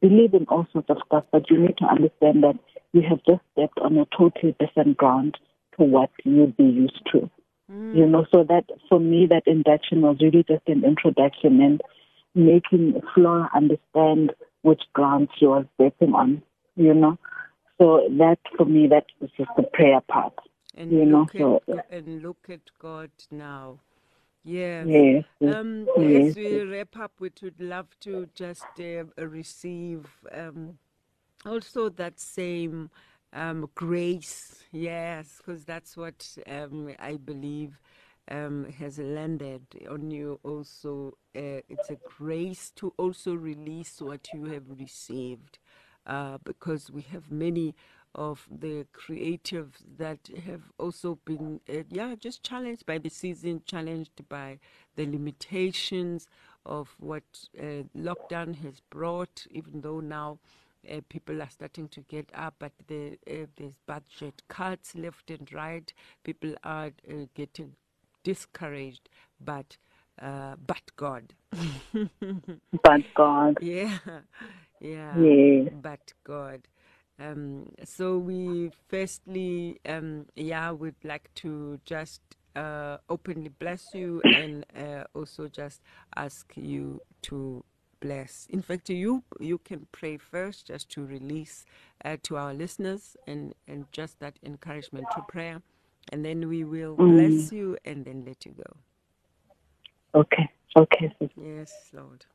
believe 0.00 0.34
in 0.34 0.46
all 0.48 0.66
sorts 0.72 0.90
of 0.90 0.98
stuff, 1.06 1.24
but 1.32 1.50
you 1.50 1.58
need 1.58 1.78
to 1.78 1.86
understand 1.86 2.42
that 2.42 2.58
you 2.92 3.02
have 3.08 3.18
just 3.26 3.40
stepped 3.52 3.78
on 3.78 3.96
a 3.96 4.06
totally 4.16 4.54
different 4.60 4.96
ground 4.96 5.36
to 5.76 5.84
what 5.84 6.10
you'd 6.24 6.56
be 6.56 6.64
used 6.64 7.00
to. 7.12 7.30
You 7.68 8.06
know, 8.06 8.26
so 8.32 8.44
that 8.44 8.64
for 8.88 8.98
me, 9.00 9.26
that 9.30 9.44
induction 9.46 10.02
was 10.02 10.16
really 10.20 10.44
just 10.46 10.66
an 10.68 10.84
introduction 10.84 11.60
and 11.62 11.80
making 12.34 13.00
Flora 13.14 13.48
understand 13.54 14.32
which 14.62 14.82
ground 14.92 15.28
she 15.38 15.46
was 15.46 15.64
stepping 15.74 16.12
on, 16.14 16.42
you 16.76 16.92
know. 16.92 17.18
So 17.78 18.06
that 18.18 18.38
for 18.56 18.66
me, 18.66 18.86
that 18.88 19.06
was 19.20 19.30
just 19.36 19.50
the 19.56 19.62
prayer 19.62 20.00
part. 20.00 20.34
and 20.76 20.90
you 20.92 21.04
know, 21.04 21.26
so- 21.36 21.62
at 21.68 21.86
and 21.90 22.22
look 22.22 22.48
at 22.48 22.60
God 22.78 23.10
now. 23.30 23.78
Yes, 24.44 24.86
yes, 24.88 25.24
Um, 25.40 25.88
yes, 25.96 26.30
as 26.30 26.36
we 26.36 26.62
wrap 26.64 26.96
up, 26.98 27.12
we 27.20 27.30
would 27.42 27.60
love 27.60 27.88
to 28.00 28.26
just 28.34 28.66
uh, 28.78 29.04
receive 29.16 30.06
um, 30.32 30.78
also 31.46 31.88
that 31.90 32.20
same 32.20 32.90
um, 33.34 33.68
grace. 33.74 34.64
Yes, 34.72 35.38
because 35.38 35.64
that's 35.64 35.96
what 35.96 36.36
um, 36.48 36.94
I 36.98 37.16
believe 37.16 37.80
um, 38.30 38.72
has 38.78 38.98
landed 38.98 39.66
on 39.90 40.10
you. 40.10 40.40
Also, 40.42 41.18
uh, 41.36 41.60
it's 41.68 41.90
a 41.90 41.98
grace 42.18 42.70
to 42.76 42.94
also 42.96 43.34
release 43.34 44.00
what 44.00 44.28
you 44.32 44.46
have 44.46 44.64
received, 44.78 45.58
uh, 46.06 46.38
because 46.44 46.90
we 46.90 47.02
have 47.02 47.30
many 47.30 47.74
of 48.14 48.46
the 48.48 48.86
creatives 48.94 49.82
that 49.98 50.30
have 50.46 50.62
also 50.78 51.18
been, 51.24 51.60
uh, 51.68 51.82
yeah, 51.90 52.14
just 52.14 52.44
challenged 52.44 52.86
by 52.86 52.96
the 52.96 53.08
season, 53.08 53.60
challenged 53.66 54.28
by 54.28 54.58
the 54.94 55.04
limitations 55.04 56.28
of 56.64 56.94
what 56.98 57.24
uh, 57.58 57.82
lockdown 57.96 58.54
has 58.56 58.80
brought, 58.88 59.46
even 59.50 59.80
though 59.80 60.00
now 60.00 60.38
uh, 60.90 61.00
people 61.08 61.42
are 61.42 61.50
starting 61.50 61.88
to 61.88 62.00
get 62.02 62.30
up, 62.34 62.54
but 62.58 62.72
the, 62.86 63.18
uh, 63.30 63.46
there's 63.56 63.74
budget 63.86 64.42
cuts 64.48 64.94
left 64.94 65.30
and 65.30 65.52
right. 65.52 65.92
People 66.22 66.54
are 66.62 66.92
uh, 67.08 67.26
getting 67.34 67.74
discouraged, 68.22 69.08
but 69.40 69.76
uh, 70.20 70.54
but 70.66 70.82
God. 70.96 71.34
but 72.82 73.14
God, 73.14 73.58
Yeah, 73.60 73.98
yeah. 74.80 75.70
But 75.82 76.12
God. 76.24 76.68
Um, 77.18 77.68
so 77.84 78.18
we 78.18 78.72
firstly, 78.88 79.80
um, 79.86 80.26
yeah, 80.34 80.70
would 80.70 80.96
like 81.04 81.32
to 81.36 81.80
just 81.84 82.20
uh, 82.56 82.98
openly 83.08 83.50
bless 83.50 83.94
you 83.94 84.20
and 84.24 84.66
uh, 84.76 85.04
also 85.14 85.48
just 85.48 85.80
ask 86.16 86.52
you 86.56 87.00
to 87.22 87.64
bless. 88.04 88.46
In 88.50 88.60
fact, 88.62 88.90
you 88.90 89.22
you 89.40 89.58
can 89.58 89.86
pray 89.92 90.16
first, 90.18 90.66
just 90.66 90.90
to 90.94 91.04
release 91.04 91.64
uh, 92.04 92.16
to 92.24 92.36
our 92.36 92.52
listeners 92.52 93.16
and 93.26 93.54
and 93.66 93.86
just 93.92 94.20
that 94.20 94.34
encouragement 94.44 95.06
to 95.16 95.22
prayer, 95.22 95.62
and 96.12 96.24
then 96.24 96.48
we 96.48 96.64
will 96.64 96.96
bless 96.96 97.52
you 97.52 97.76
and 97.84 98.04
then 98.04 98.24
let 98.26 98.44
you 98.46 98.52
go. 98.52 98.70
okay, 100.20 100.46
okay. 100.76 101.10
Yes, 101.36 101.72
Lord. 101.92 102.26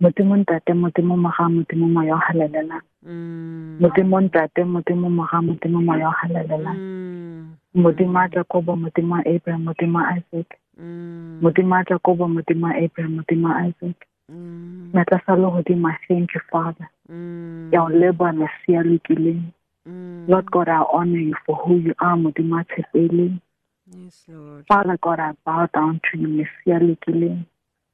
Modimo 0.00 0.36
ntate, 0.36 0.72
modimo 0.74 1.16
maga, 1.16 1.44
modimo 1.48 1.88
moya 1.88 2.14
o. 2.16 2.80
Mm, 3.06 3.78
Modimo 3.80 4.20
ntate, 4.20 4.64
modimo 4.64 5.08
maga, 5.10 5.40
modimo 5.40 5.80
moya 5.84 6.08
o 6.08 6.12
halelela. 6.12 6.72
mm, 6.74 7.56
Modimo 7.74 8.18
a 8.24 8.28
Jacobo, 8.28 8.76
modimo 8.76 9.16
a 9.16 9.22
Abraham, 9.28 9.64
modimo 9.64 9.98
a 10.00 10.16
Isaac. 10.18 10.58
Mm, 10.80 11.40
Modimo 11.42 11.74
a 11.80 11.84
Jacobo, 11.84 12.26
modimo 12.26 12.66
a 12.70 12.76
Abraham, 12.78 13.16
modimo 13.18 13.48
a 13.48 13.66
Isaac. 13.68 14.06
mm, 14.30 14.92
legodimo, 14.92 15.88
I 15.88 15.98
thank 16.08 16.34
you, 16.34 16.40
Father. 16.50 16.88
mm, 17.10 17.70
Ke 17.70 17.76
a 17.76 17.82
o 17.82 17.88
leboha 17.88 18.32
Mesia 18.32 18.82
mm. 19.86 20.28
Lord 20.28 20.50
God, 20.50 20.68
I 20.68 20.84
honor 20.92 21.18
you 21.18 21.34
for 21.46 21.56
who 21.56 21.76
you 21.76 21.94
are, 21.98 22.16
modimo 22.16 22.60
a. 22.60 23.40
Yes, 23.88 24.24
Lord. 24.28 24.66
Father 24.66 24.98
God, 25.00 25.20
I 25.20 25.32
bow 25.44 25.68
down 25.72 26.00
to 26.10 26.18
you, 26.18 26.28
Mesia 26.28 26.80
lokileng. 26.80 27.46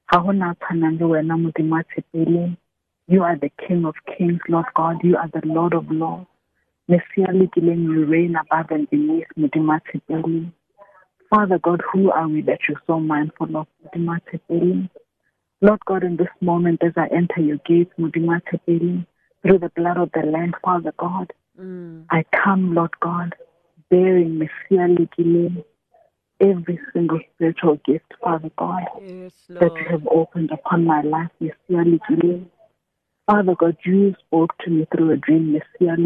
Ha 0.07 0.21
ho 0.21 0.33
na 0.33 0.55
tshwanang 0.55 0.99
le 1.01 1.07
wena, 1.07 1.37
modimo 1.37 1.81
a 1.81 1.85
tshepeleng. 1.85 2.57
You 3.09 3.23
are 3.25 3.37
the 3.37 3.51
King 3.66 3.85
of 3.85 3.95
kings, 4.07 4.40
Lord 4.49 4.66
God. 4.75 5.03
You 5.05 5.16
are 5.16 5.29
the 5.29 5.47
Lord 5.47 5.75
of 5.75 5.90
lords. 5.90 6.27
Mesia 6.88 7.29
lokileng, 7.29 7.83
you 7.85 8.07
reign 8.07 8.37
above 8.37 8.71
and 8.71 8.88
beneath, 8.90 9.27
modimo 9.38 9.77
a 9.77 9.81
tshepeleng. 9.81 10.53
Father 11.33 11.59
God, 11.59 11.81
who 11.90 12.11
are 12.11 12.29
we 12.29 12.42
that 12.42 12.59
you're 12.68 12.83
so 12.87 13.01
mindful 13.01 13.57
of, 13.57 13.66
tshepeleng? 13.95 14.90
Lord 15.62 15.81
God, 15.87 16.05
in 16.05 16.18
this 16.18 16.29
moment, 16.42 16.83
as 16.83 16.92
I 16.95 17.07
enter 17.07 17.40
your 17.40 17.57
gates, 17.64 17.90
tshepeleng, 17.99 19.07
through 19.40 19.59
the 19.61 19.71
blood 19.75 19.97
of 19.97 20.11
the 20.12 20.27
Lamb, 20.27 20.53
Father 20.62 20.92
God, 20.99 21.33
Mm, 21.59 22.05
I 22.11 22.25
come, 22.45 22.75
Lord 22.75 22.99
God, 23.01 23.35
bearing 23.90 24.38
lokileng, 24.38 25.64
every 26.40 26.81
single 26.92 27.21
spiritual 27.35 27.79
gift, 27.87 28.12
Father 28.23 28.51
God, 28.59 28.85
Yes, 29.01 29.35
that 29.49 29.73
you 29.77 29.87
have 29.90 30.07
opened 30.09 30.51
upon 30.51 30.85
my 30.85 31.01
life, 31.03 31.31
Messiah. 31.40 32.40
Father 33.27 33.55
God, 33.55 33.77
you 33.85 34.14
spoke 34.27 34.57
to 34.64 34.71
me 34.71 34.87
through 34.95 35.12
a 35.12 35.16
dream, 35.16 35.53
Messiah 35.53 35.97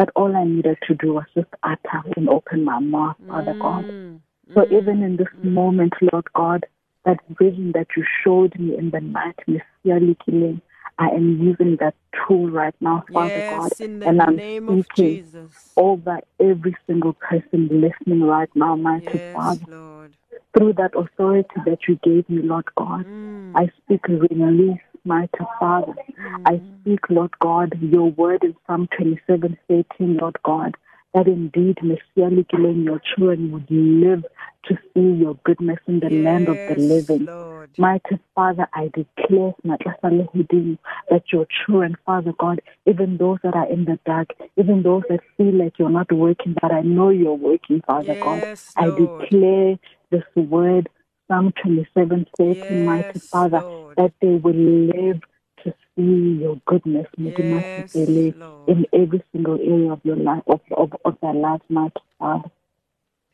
That 0.00 0.08
all 0.16 0.34
I 0.34 0.44
needed 0.44 0.78
to 0.88 0.94
do 0.94 1.12
was 1.12 1.26
just 1.34 1.50
utter 1.62 2.00
and 2.16 2.26
open 2.30 2.64
my 2.64 2.78
mouth, 2.78 3.16
Father 3.28 3.54
God. 3.60 3.84
Mm, 3.84 4.20
So 4.54 4.64
even 4.70 5.02
in 5.02 5.18
this 5.18 5.28
moment, 5.42 5.92
Lord 6.10 6.24
God, 6.34 6.64
that 7.04 7.18
vision 7.38 7.72
that 7.72 7.88
you 7.94 8.04
showed 8.24 8.58
me 8.58 8.78
in 8.78 8.92
the 8.92 9.02
night, 9.02 9.38
Messiah 9.46 10.00
Likile, 10.00 10.58
I 10.98 11.08
am 11.08 11.42
using 11.42 11.76
that 11.80 11.94
tool 12.16 12.48
right 12.48 12.74
now, 12.80 13.04
Father 13.12 13.44
God, 13.46 13.72
Yes, 13.72 13.80
in 13.80 13.98
the 13.98 14.06
and 14.08 14.22
I'm 14.22 14.36
name 14.36 14.70
of 14.70 14.86
speaking 14.86 15.16
Jesus. 15.16 15.50
over 15.76 16.20
every 16.40 16.74
single 16.86 17.12
person 17.12 17.68
listening 17.68 18.22
right 18.22 18.48
now, 18.54 18.76
mighty 18.76 19.18
Yes, 19.18 19.34
Father. 19.34 19.60
Lord. 19.68 20.12
Through 20.56 20.72
that 20.74 20.94
authority 20.96 21.60
that 21.66 21.80
you 21.86 21.96
gave 22.02 22.26
me, 22.30 22.40
Lord 22.40 22.64
God, 22.74 23.04
Mm, 23.04 23.52
I 23.54 23.70
speak 23.84 24.08
release, 24.08 24.80
mighty 25.04 25.44
Father. 25.58 25.94
Mm. 26.18 26.42
I 26.46 26.60
speak, 26.80 27.00
Lord 27.08 27.32
God, 27.40 27.78
your 27.80 28.10
word 28.10 28.42
in 28.44 28.54
Psalm 28.66 28.88
27, 28.96 29.58
13, 29.68 30.16
Lord 30.18 30.36
God, 30.44 30.76
that 31.14 31.26
indeed, 31.26 31.78
Messiah 31.82 32.30
Likile, 32.30 32.84
your 32.84 33.00
children 33.14 33.52
would 33.52 33.70
live 33.70 34.24
to 34.66 34.78
see 34.94 35.18
your 35.20 35.36
goodness 35.44 35.78
in 35.86 36.00
the 36.00 36.10
land 36.10 36.48
of 36.48 36.58
the 36.68 36.74
living. 36.74 37.24
Lord. 37.24 37.70
Mighty 37.78 38.18
Father, 38.34 38.68
I 38.74 38.90
declare 38.94 39.54
that 39.64 41.22
your 41.32 41.46
children, 41.66 41.96
Father 42.04 42.32
God, 42.38 42.60
even 42.86 43.16
those 43.16 43.38
that 43.42 43.54
are 43.54 43.70
in 43.70 43.84
the 43.86 43.98
dark, 44.04 44.28
even 44.56 44.82
those 44.82 45.02
that 45.08 45.20
feel 45.36 45.54
like 45.54 45.78
you're 45.78 45.88
not 45.88 46.12
working, 46.12 46.54
but 46.60 46.72
I 46.72 46.82
know 46.82 47.08
you're 47.08 47.34
working, 47.34 47.80
Father 47.86 48.16
God. 48.20 48.42
Yes, 48.42 48.72
I 48.76 48.90
declare 48.90 49.78
this 50.10 50.24
word, 50.36 50.88
Psalm 51.30 51.52
27, 51.62 52.26
13, 52.36 52.84
mighty 52.84 53.04
Yes, 53.14 53.28
Father, 53.30 53.60
Lord. 53.60 53.96
that 53.96 54.12
they 54.20 54.34
will 54.34 54.52
live 54.52 55.20
to 55.62 55.72
see 55.94 56.40
your 56.42 56.60
goodness, 56.66 57.06
Yes, 57.16 57.94
in 57.94 58.86
every 58.92 59.22
single 59.30 59.60
area 59.60 59.92
of 59.92 60.00
your 60.02 60.16
life, 60.16 60.42
of, 60.48 60.60
of, 60.76 60.92
of 61.04 61.16
their 61.22 61.32
lives, 61.32 61.62
mighty 61.68 62.00
Father. 62.18 62.50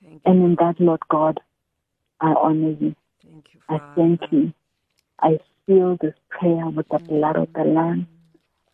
Thank 0.04 0.20
And 0.26 0.44
in 0.44 0.56
that, 0.56 0.78
Lord 0.78 1.00
God, 1.08 1.40
I 2.20 2.34
honor 2.34 2.76
you. 2.78 2.94
Thank 3.24 3.54
you, 3.54 3.60
I 3.70 3.80
thank 3.94 4.20
you. 4.30 4.52
I 5.22 5.38
seal 5.64 5.96
this 5.98 6.14
prayer 6.28 6.68
with 6.68 6.88
the 6.90 6.98
blood 6.98 7.36
of 7.36 7.48
the 7.54 7.60
mm. 7.60 7.74
Lamb. 7.76 8.08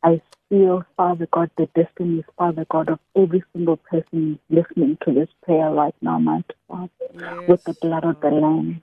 I 0.02 0.20
seal, 0.48 0.84
Father 0.96 1.28
God, 1.32 1.48
the 1.56 1.66
destinies, 1.76 2.24
Father 2.36 2.66
God, 2.68 2.88
of 2.88 2.98
every 3.14 3.44
single 3.52 3.76
person 3.76 4.40
listening 4.50 4.98
to 5.04 5.14
this 5.14 5.28
prayer 5.44 5.70
right 5.70 5.94
now, 6.00 6.18
mighty 6.18 6.54
Father, 6.66 6.90
Yes, 7.14 7.46
with 7.46 7.62
the 7.62 7.74
blood 7.74 8.02
of 8.04 8.18
the 8.20 8.30
Lord. 8.30 8.42
Lamb. 8.42 8.82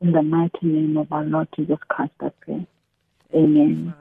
In 0.00 0.12
the 0.12 0.22
mighty 0.22 0.58
name 0.62 0.96
of 0.98 1.10
our 1.10 1.24
Lord 1.24 1.48
Jesus 1.56 1.78
Christ, 1.88 2.12
I 2.20 2.30
pray. 2.40 2.66
Amen. 3.34 3.94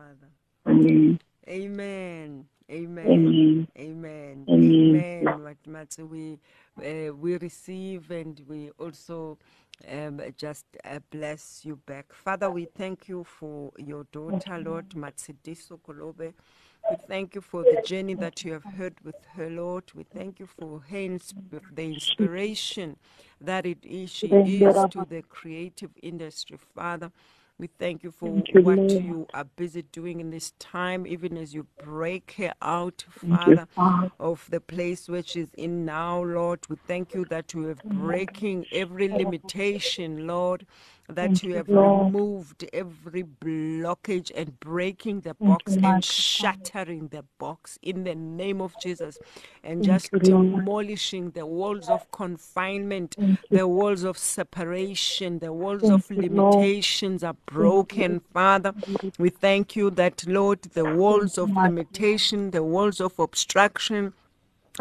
Amen. 0.67 0.67
Amen. 0.67 1.19
Amen. 1.47 2.45
Amen. 2.69 3.67
Amen. 3.79 4.47
Amen. 4.49 4.49
Amen. 4.49 5.43
What 5.43 5.57
Matsu, 5.65 6.05
we 6.05 6.39
uh, 6.79 7.13
we 7.13 7.37
receive 7.37 8.11
and 8.11 8.41
we 8.47 8.71
also 8.77 9.37
um, 9.91 10.21
just 10.37 10.65
uh, 10.83 10.99
bless 11.11 11.61
you 11.63 11.77
back. 11.85 12.11
Father, 12.11 12.49
we 12.49 12.65
thank 12.65 13.07
you 13.07 13.23
for 13.23 13.71
your 13.77 14.05
daughter, 14.11 14.57
Lord 14.57 14.89
Matsidiso 14.89 15.79
Kolobe. 15.79 16.33
We 16.89 16.97
thank 16.97 17.35
you 17.35 17.41
for 17.41 17.65
the 17.65 17.77
journey 17.77 18.15
that 18.15 18.43
you 18.45 18.53
have 18.53 18.65
heard 18.77 18.95
with 19.03 19.15
her, 19.35 19.49
Lord. 19.49 19.85
We 19.95 20.03
thank 20.03 20.39
you 20.39 20.47
for 20.47 20.81
her 20.89 20.97
insp- 20.97 21.61
the 21.71 21.83
inspiration 21.83 22.97
that 23.41 23.65
it 23.65 23.79
is 23.83 24.11
she 24.11 24.39
is 24.43 24.85
to 24.91 25.05
the 25.05 25.23
creative 25.23 25.91
industry, 26.03 26.57
Father. 26.75 27.11
We 27.59 27.67
thank 27.79 28.03
you 28.03 28.11
for 28.11 28.47
what 28.51 28.99
you 28.99 29.27
are 29.33 29.45
busy 29.45 29.83
doing 29.83 30.19
in 30.19 30.31
this 30.31 30.51
time, 30.59 31.07
even 31.07 31.37
as 31.37 31.53
you 31.55 31.67
break 31.79 32.35
her 32.37 32.53
out, 32.61 33.05
Father, 33.09 33.67
of 34.19 34.47
the 34.51 34.61
place 34.61 35.09
where 35.09 35.23
she's 35.23 35.53
in 35.55 35.85
now, 35.85 36.21
Lord. 36.23 36.61
We 36.69 36.77
thank 36.87 37.15
you 37.15 37.25
that 37.25 37.53
you 37.53 37.69
are 37.69 37.77
breaking 37.89 38.67
every 38.71 39.07
limitation, 39.09 40.27
Lord, 40.27 40.67
that 41.09 41.43
you 41.43 41.55
have 41.55 41.69
removed 41.69 42.65
every 42.73 43.23
blockage 43.23 44.31
and 44.35 44.59
breaking 44.59 45.21
the 45.21 45.35
box 45.35 45.77
and 45.83 46.03
shattering 46.03 47.07
the 47.09 47.23
box 47.39 47.77
in 47.81 48.03
the 48.03 48.15
name 48.15 48.61
of 48.61 48.77
Jesus 48.77 49.19
and 49.63 49.83
just 49.83 50.11
demolishing 50.21 51.31
the 51.31 51.45
walls 51.45 51.89
of 51.89 52.09
confinement, 52.11 53.15
the 53.51 53.67
walls 53.67 54.03
of 54.03 54.17
separation, 54.17 55.39
the 55.39 55.53
walls 55.53 55.89
of 55.89 56.09
limitations 56.09 57.23
are 57.23 57.35
broken, 57.45 58.21
Father. 58.33 58.73
We 59.17 59.29
thank 59.29 59.75
you 59.75 59.91
that, 59.91 60.25
Lord, 60.27 60.61
the 60.63 60.85
walls 60.85 61.37
of 61.37 61.57
limitation, 61.57 62.51
the 62.51 62.63
walls 62.63 62.99
of 62.99 63.19
obstruction, 63.19 64.13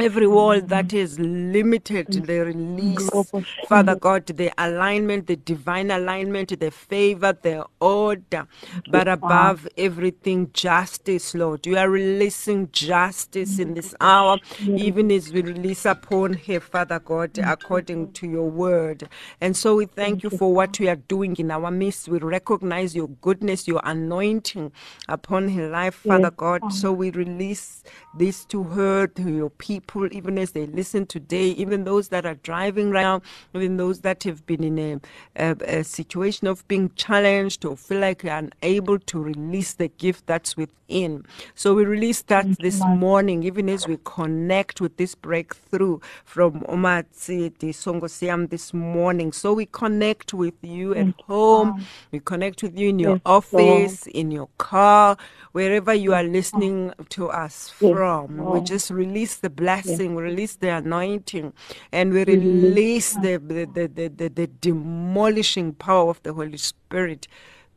Every 0.00 0.26
wall 0.26 0.60
that 0.60 0.92
is 0.92 1.20
limited, 1.20 2.10
the 2.12 2.40
release, 2.40 3.32
Father 3.62 3.94
God, 3.94 4.26
the 4.26 4.50
alignment, 4.58 5.28
the 5.28 5.36
divine 5.36 5.90
alignment, 5.92 6.58
the 6.58 6.70
favor, 6.72 7.32
the 7.40 7.64
order, 7.80 8.48
but 8.88 9.06
above 9.08 9.68
everything, 9.78 10.50
justice, 10.52 11.34
Lord. 11.34 11.66
You 11.66 11.78
are 11.78 11.88
releasing 11.88 12.70
justice 12.72 13.60
in 13.60 13.74
this 13.74 13.94
hour, 14.00 14.38
even 14.74 15.12
as 15.12 15.32
we 15.32 15.42
release 15.42 15.84
upon 15.86 16.34
her, 16.34 16.60
Father 16.60 16.98
God, 16.98 17.38
according 17.44 18.08
to 18.14 18.26
your 18.26 18.50
word. 18.50 19.08
And 19.40 19.56
so 19.56 19.76
we 19.76 19.86
thank 19.86 20.24
you 20.24 20.30
for 20.30 20.52
what 20.52 20.80
you 20.80 20.88
are 20.88 20.96
doing 20.96 21.36
in 21.38 21.52
our 21.52 21.70
midst. 21.70 22.08
We 22.08 22.18
recognize 22.18 22.96
your 22.96 23.08
goodness, 23.08 23.68
your 23.68 23.80
anointing 23.84 24.72
upon 25.08 25.50
her 25.50 25.68
life, 25.68 25.94
Father 25.94 26.32
God. 26.32 26.72
So 26.72 26.92
we 26.92 27.10
release 27.12 27.84
this 28.12 28.44
to 28.46 28.64
her, 28.64 29.06
to 29.06 29.30
your 29.30 29.50
people, 29.50 29.83
even 30.12 30.38
as 30.38 30.52
they 30.52 30.66
listen 30.66 31.06
today, 31.06 31.48
even 31.50 31.84
those 31.84 32.08
that 32.08 32.26
are 32.26 32.34
driving 32.36 32.90
right 32.90 33.02
now, 33.02 33.22
even 33.54 33.76
those 33.76 34.00
that 34.00 34.22
have 34.24 34.46
been 34.46 34.64
in 34.64 34.78
a, 34.78 35.00
a, 35.36 35.78
a 35.80 35.84
situation 35.84 36.46
of 36.46 36.66
being 36.68 36.90
challenged 36.96 37.64
or 37.64 37.76
feel 37.76 38.00
like 38.00 38.22
they're 38.22 38.48
unable 38.62 38.98
to 38.98 39.18
release 39.22 39.74
the 39.74 39.88
gift 39.88 40.26
that's 40.26 40.56
within. 40.56 41.24
So 41.54 41.74
we 41.74 41.84
release 41.84 42.22
that 42.22 42.44
Thank 42.44 42.58
this 42.58 42.80
morning, 42.84 43.42
even 43.44 43.68
as 43.68 43.86
we 43.88 43.98
connect 44.04 44.80
with 44.80 44.96
this 44.96 45.14
breakthrough 45.14 45.98
from 46.24 46.60
Omatsi 46.62 47.50
Songosiam 47.72 48.50
this 48.50 48.72
morning. 48.74 49.32
So 49.32 49.52
we 49.54 49.66
connect 49.66 50.34
with 50.34 50.54
you 50.62 50.92
at 50.92 50.96
Thank 51.06 51.20
home, 51.26 51.86
we 52.12 52.20
connect 52.20 52.62
with 52.62 52.78
you 52.78 52.88
in 52.90 52.98
your 52.98 53.14
Yes, 53.14 53.20
Lord. 53.24 53.44
office, 53.44 54.06
in 54.08 54.30
your 54.30 54.48
car, 54.58 55.16
wherever 55.52 55.94
you 55.94 56.12
are 56.14 56.22
listening 56.24 56.92
to 57.10 57.28
us 57.30 57.68
Yes, 57.80 57.80
from. 57.90 58.38
We 58.52 58.60
just 58.60 58.90
release 58.90 59.36
the 59.36 59.50
blessing, 59.50 59.73
we 60.16 60.22
release 60.22 60.56
the 60.56 60.70
anointing, 60.70 61.52
and 61.92 62.12
we 62.12 62.24
Release 62.24 63.14
the, 63.14 63.38
the, 63.38 63.66
the, 63.66 63.88
the, 63.88 64.08
the, 64.08 64.28
demolishing 64.46 65.72
power 65.74 66.10
of 66.10 66.22
the 66.22 66.32
Holy 66.34 66.56
Spirit 66.58 67.28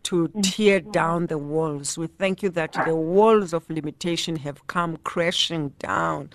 to 0.04 0.34
tear 0.42 0.80
down 0.82 1.28
the 1.28 1.38
walls. 1.38 1.98
We 1.98 2.08
thank 2.08 2.44
you 2.44 2.50
that 2.52 2.74
the 2.86 2.96
walls 2.96 3.54
of 3.54 3.70
limitation 3.70 4.38
have 4.38 4.68
come 4.68 4.98
crashing 5.04 5.70
down 5.80 6.32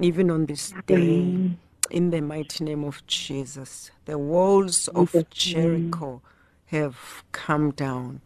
even 0.00 0.30
on 0.30 0.46
this 0.46 0.74
day. 0.86 1.34
In 1.90 2.10
the 2.10 2.20
mighty 2.22 2.64
name 2.64 2.84
of 2.84 3.06
Jesus, 3.06 3.90
the 4.06 4.18
walls 4.18 4.88
of. 4.88 5.24
Jericho 5.30 6.22
have 6.66 7.24
come 7.32 7.72
down 7.72 8.20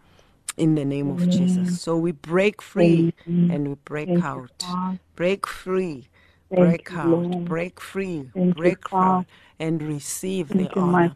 in 0.56 0.76
the 0.76 0.84
name 0.84 1.10
of 1.10 1.28
Jesus. 1.28 1.70
So 1.70 1.96
we 1.96 2.12
break 2.12 2.62
free 2.62 3.10
and 3.48 3.68
we 3.68 3.74
break 3.84 4.22
out. 4.22 4.78
Break 5.16 5.46
free, 5.46 6.08
break 6.50 6.92
out, 6.94 7.44
break 7.44 7.80
free, 7.80 8.30
break 8.34 8.78
out, 8.92 9.26
and 9.58 9.82
receive 9.82 10.48
the 10.48 10.68
honor. 10.74 11.12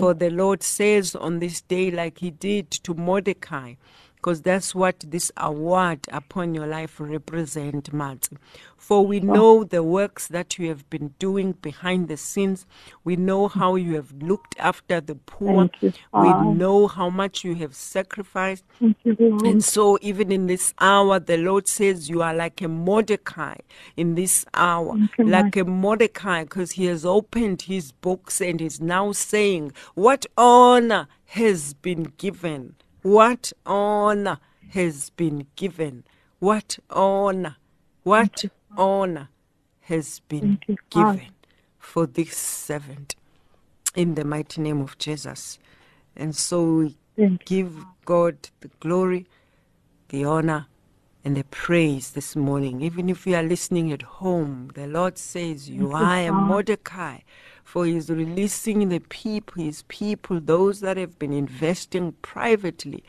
For 0.00 0.14
the 0.14 0.30
Lord 0.30 0.62
says 0.62 1.14
on 1.14 1.38
this 1.40 1.60
day, 1.60 1.90
like 1.90 2.18
He 2.18 2.30
did 2.30 2.70
to 2.70 2.94
Mordecai, 2.94 3.74
because 4.24 4.40
that's 4.40 4.74
what 4.74 5.04
this 5.06 5.30
award 5.36 5.98
upon 6.10 6.54
your 6.54 6.66
life 6.66 6.98
represent, 6.98 7.92
Matt. 7.92 8.30
For 8.74 9.04
we 9.04 9.20
know 9.20 9.64
the 9.64 9.82
works 9.82 10.28
that 10.28 10.58
you 10.58 10.68
have 10.68 10.88
been 10.88 11.08
doing 11.18 11.52
behind 11.52 12.08
the 12.08 12.16
scenes. 12.16 12.64
We 13.04 13.16
know 13.16 13.48
how 13.48 13.74
you 13.74 13.96
have 13.96 14.14
looked 14.22 14.58
after 14.58 15.02
the 15.02 15.16
poor. 15.16 15.68
You, 15.82 15.92
We 16.14 16.54
know 16.54 16.86
how 16.86 17.10
much 17.10 17.44
you 17.44 17.54
have 17.56 17.74
sacrificed. 17.74 18.64
You, 18.80 18.94
And 19.44 19.62
so, 19.62 19.98
even 20.00 20.32
in 20.32 20.46
this 20.46 20.72
hour, 20.80 21.18
the 21.18 21.36
Lord 21.36 21.68
says 21.68 22.08
you 22.08 22.22
are 22.22 22.34
like 22.34 22.62
a 22.62 22.68
Mordecai 22.68 23.56
in 23.94 24.14
this 24.14 24.46
hour, 24.54 24.96
you, 25.18 25.26
like 25.26 25.54
a 25.54 25.64
Mordecai, 25.64 26.44
because 26.44 26.72
he 26.72 26.86
has 26.86 27.04
opened 27.04 27.62
his 27.62 27.92
books 27.92 28.40
and 28.40 28.62
is 28.62 28.80
now 28.80 29.12
saying, 29.12 29.72
What 29.94 30.24
honor 30.38 31.08
has 31.26 31.74
been 31.74 32.04
given? 32.16 32.76
What 33.04 33.52
honor 33.66 34.40
has 34.70 35.10
been 35.10 35.48
given? 35.56 36.04
What 36.40 36.78
honor? 36.90 37.56
What 38.04 38.46
honor 38.76 39.30
has 39.82 40.20
been 40.28 40.60
Thank 40.66 40.68
you, 40.68 40.78
Father. 40.92 41.18
given 41.20 41.32
for 41.78 42.06
this 42.06 42.36
servant? 42.36 43.16
in 43.96 44.16
the 44.16 44.24
mighty 44.24 44.62
name 44.62 44.80
of 44.82 44.98
Jesus. 44.98 45.58
And 46.16 46.36
so 46.36 46.64
we 46.74 46.96
give 47.46 47.84
God 48.06 48.36
the 48.60 48.70
glory, 48.80 49.26
the 50.10 50.24
honor, 50.24 50.68
and 51.24 51.36
the 51.36 51.44
praise 51.44 52.12
this 52.12 52.36
morning. 52.36 52.82
Even 52.82 53.10
if 53.10 53.26
you 53.26 53.36
are 53.36 53.44
listening 53.44 53.92
at 53.92 54.02
home, 54.02 54.70
the 54.74 54.88
Lord 54.88 55.18
says, 55.18 55.70
You 55.70 55.92
are 55.92 56.28
a 56.28 56.32
Mordecai, 56.32 57.20
for 57.64 57.86
He 57.86 57.96
is 57.96 58.10
releasing 58.10 58.88
the 58.88 59.00
people, 59.00 59.62
His 59.62 59.82
people, 59.88 60.40
those 60.40 60.80
that 60.80 60.96
have 60.96 61.18
been 61.18 61.32
investing 61.32 62.12
privately. 62.22 63.02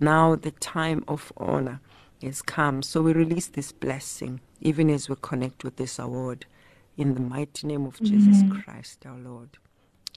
Now 0.00 0.34
the 0.36 0.50
time 0.50 1.04
of 1.08 1.32
honor 1.36 1.80
has 2.22 2.42
come. 2.42 2.82
So 2.82 3.02
we 3.02 3.12
release 3.12 3.46
this 3.46 3.72
blessing, 3.72 4.40
even 4.60 4.90
as 4.90 5.08
we 5.08 5.16
connect 5.22 5.64
with 5.64 5.76
this 5.76 5.98
award. 5.98 6.46
In 6.96 7.14
the 7.14 7.20
mighty 7.20 7.66
name 7.66 7.86
of 7.86 8.00
Jesus 8.02 8.42
Christ, 8.62 9.06
our 9.06 9.16
Lord. 9.16 9.58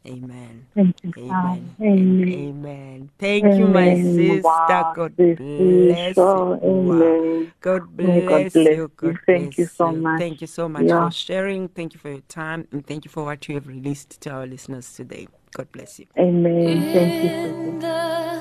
Amen. 0.05 0.67
Thank 0.75 1.03
you, 1.03 1.13
Amen. 1.17 1.29
Father. 1.29 1.61
Amen. 1.81 2.33
Amen. 2.33 3.09
Thank 3.19 3.55
you, 3.57 3.67
my 3.67 3.95
sister. 3.95 4.41
Wow, 4.41 4.93
God 4.95 5.15
bless 5.17 6.15
so- 6.15 6.59
you. 6.63 6.83
Wow. 6.83 7.15
Amen. 7.41 7.53
God 7.61 7.97
May 7.97 8.21
God 8.21 8.27
bless 8.27 8.53
bless 8.53 8.77
you. 8.77 8.91
you. 9.03 9.15
God 9.15 9.19
Thank 9.25 9.57
you 9.57 9.65
bless 9.65 9.73
so 9.73 9.91
much. 9.91 10.19
Thank 10.19 10.41
you 10.41 10.47
so 10.47 10.69
much 10.69 10.85
Yeah. 10.85 11.05
for 11.07 11.11
sharing. 11.11 11.69
Thank 11.69 11.93
you 11.93 11.99
for 11.99 12.09
your 12.09 12.21
time. 12.29 12.67
And 12.71 12.85
thank 12.85 13.05
you 13.05 13.11
for 13.11 13.25
what 13.25 13.47
you 13.49 13.55
have 13.55 13.67
released 13.67 14.21
to 14.21 14.31
our 14.31 14.47
listeners 14.47 14.93
today. 14.93 15.27
God 15.53 15.71
bless 15.71 15.99
you. 15.99 16.07
Amen. 16.19 16.81
Thank 16.93 17.23
you, 17.23 17.81
sister. 17.81 18.31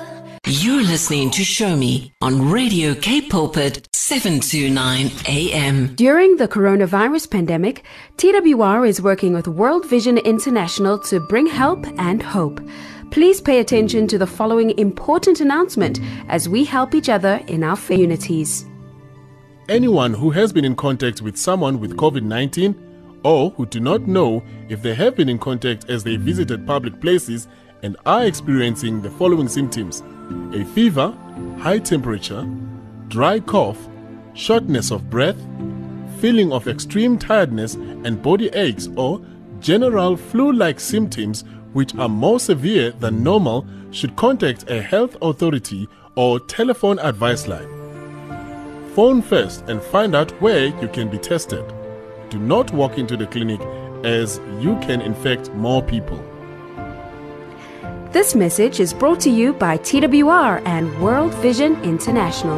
You're 0.57 0.83
listening 0.83 1.31
to 1.31 1.43
Show 1.43 1.75
Me 1.75 2.13
on 2.21 2.49
Radio 2.49 2.95
Cape 2.95 3.29
Pulpit 3.29 3.89
729 3.91 5.11
AM. 5.27 5.93
During 5.95 6.37
the 6.37 6.47
coronavirus 6.47 7.29
pandemic, 7.29 7.83
TWR 8.15 8.87
is 8.87 9.01
working 9.01 9.33
with 9.33 9.49
World 9.49 9.85
Vision 9.89 10.17
International 10.17 10.97
to 10.99 11.19
bring 11.19 11.45
help 11.45 11.85
and 11.99 12.23
hope. 12.23 12.61
Please 13.11 13.41
pay 13.41 13.59
attention 13.59 14.07
to 14.07 14.17
the 14.17 14.25
following 14.25 14.69
important 14.79 15.41
announcement 15.41 15.99
as 16.29 16.47
we 16.47 16.63
help 16.63 16.95
each 16.95 17.09
other 17.09 17.41
in 17.47 17.61
our 17.61 17.75
communities. 17.75 18.65
Anyone 19.67 20.13
who 20.13 20.29
has 20.29 20.53
been 20.53 20.63
in 20.63 20.77
contact 20.77 21.21
with 21.21 21.35
someone 21.35 21.81
with 21.81 21.97
COVID 21.97 22.23
19 22.23 23.19
or 23.25 23.49
who 23.51 23.65
do 23.65 23.81
not 23.81 24.07
know 24.07 24.41
if 24.69 24.81
they 24.81 24.95
have 24.95 25.17
been 25.17 25.27
in 25.27 25.37
contact 25.37 25.89
as 25.89 26.05
they 26.05 26.15
visited 26.15 26.65
public 26.65 27.01
places 27.01 27.49
and 27.85 27.95
are 28.07 28.25
experiencing 28.25 28.99
the 28.99 29.11
following 29.11 29.47
symptoms 29.47 30.01
a 30.53 30.65
fever, 30.73 31.15
high 31.59 31.77
temperature, 31.77 32.43
dry 33.09 33.39
cough, 33.39 33.77
shortness 34.33 34.89
of 34.89 35.07
breath, 35.11 35.37
feeling 36.19 36.51
of 36.51 36.67
extreme 36.67 37.15
tiredness 37.15 37.75
and 37.75 38.23
body 38.23 38.47
aches 38.53 38.89
or 38.95 39.21
general 39.59 40.17
flu 40.17 40.51
like 40.51 40.79
symptoms 40.79 41.43
which 41.73 41.93
are 41.95 42.09
more 42.09 42.39
severe 42.39 42.89
than 42.93 43.21
normal 43.21 43.63
should 43.91 44.15
contact 44.15 44.67
a 44.67 44.81
health 44.81 45.15
authority 45.21 45.87
or 46.15 46.39
telephone 46.39 46.97
advice 46.99 47.47
line. 47.47 47.69
Phone 48.95 49.21
first 49.21 49.63
and 49.69 49.79
find 49.79 50.15
out 50.15 50.31
where 50.41 50.67
you 50.81 50.87
can 50.87 51.07
be 51.07 51.19
tested. 51.19 51.63
Do 52.31 52.39
not 52.39 52.73
walk 52.73 52.97
into 52.97 53.15
the 53.15 53.27
clinic 53.27 53.61
as 54.03 54.39
you 54.59 54.75
can 54.79 55.01
infect 55.01 55.51
more 55.53 55.83
people. 55.83 56.23
This 58.15 58.33
message 58.33 58.79
is 58.79 58.93
brought 58.93 59.19
to 59.27 59.29
you 59.29 59.51
by 59.51 59.77
TWR 59.77 60.65
and 60.65 61.01
World 61.01 61.33
Vision 61.33 61.75
International. 61.83 62.57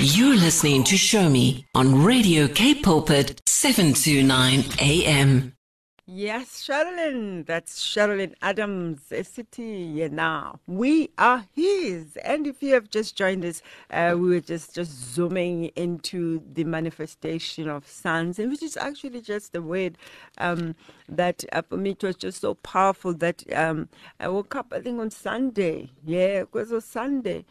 You're 0.00 0.34
listening 0.34 0.82
to 0.82 0.96
Show 0.96 1.30
Me 1.30 1.64
on 1.76 2.02
Radio 2.02 2.48
Cape 2.48 2.82
Pulpit 2.82 3.40
729 3.46 4.64
AM. 4.80 5.55
Yes, 6.06 6.64
Sherilyn. 6.66 7.46
That's 7.46 7.80
Sherilyn 7.82 8.34
Adams, 8.42 9.10
a 9.10 9.24
city 9.24 9.94
here 9.94 10.08
now. 10.10 10.60
We 10.68 11.10
are 11.18 11.46
his. 11.54 12.16
And 12.18 12.46
if 12.46 12.62
you 12.62 12.74
have 12.74 12.90
just 12.90 13.16
joined 13.16 13.44
us, 13.44 13.62
uh, 13.90 14.14
we 14.18 14.28
were 14.30 14.40
just, 14.40 14.74
just 14.76 14.92
zooming 14.92 15.66
into 15.76 16.42
the 16.52 16.64
manifestation 16.64 17.68
of 17.68 17.88
sons, 17.88 18.38
and 18.38 18.52
which 18.52 18.62
is 18.62 18.76
actually 18.76 19.20
just 19.22 19.52
the 19.54 19.62
word 19.62 19.98
um, 20.38 20.76
that 21.08 21.44
uh, 21.52 21.62
for 21.62 21.78
me 21.78 21.90
it 21.90 22.02
was 22.04 22.16
just 22.16 22.40
so 22.40 22.54
powerful 22.54 23.14
that 23.14 23.42
um, 23.54 23.88
I 24.20 24.28
woke 24.28 24.54
up, 24.54 24.72
I 24.72 24.80
think, 24.82 25.00
on 25.00 25.10
Sunday. 25.10 25.90
Yeah, 26.04 26.42
it 26.42 26.52
was 26.52 26.72
on 26.72 26.82
Sunday. 26.82 27.46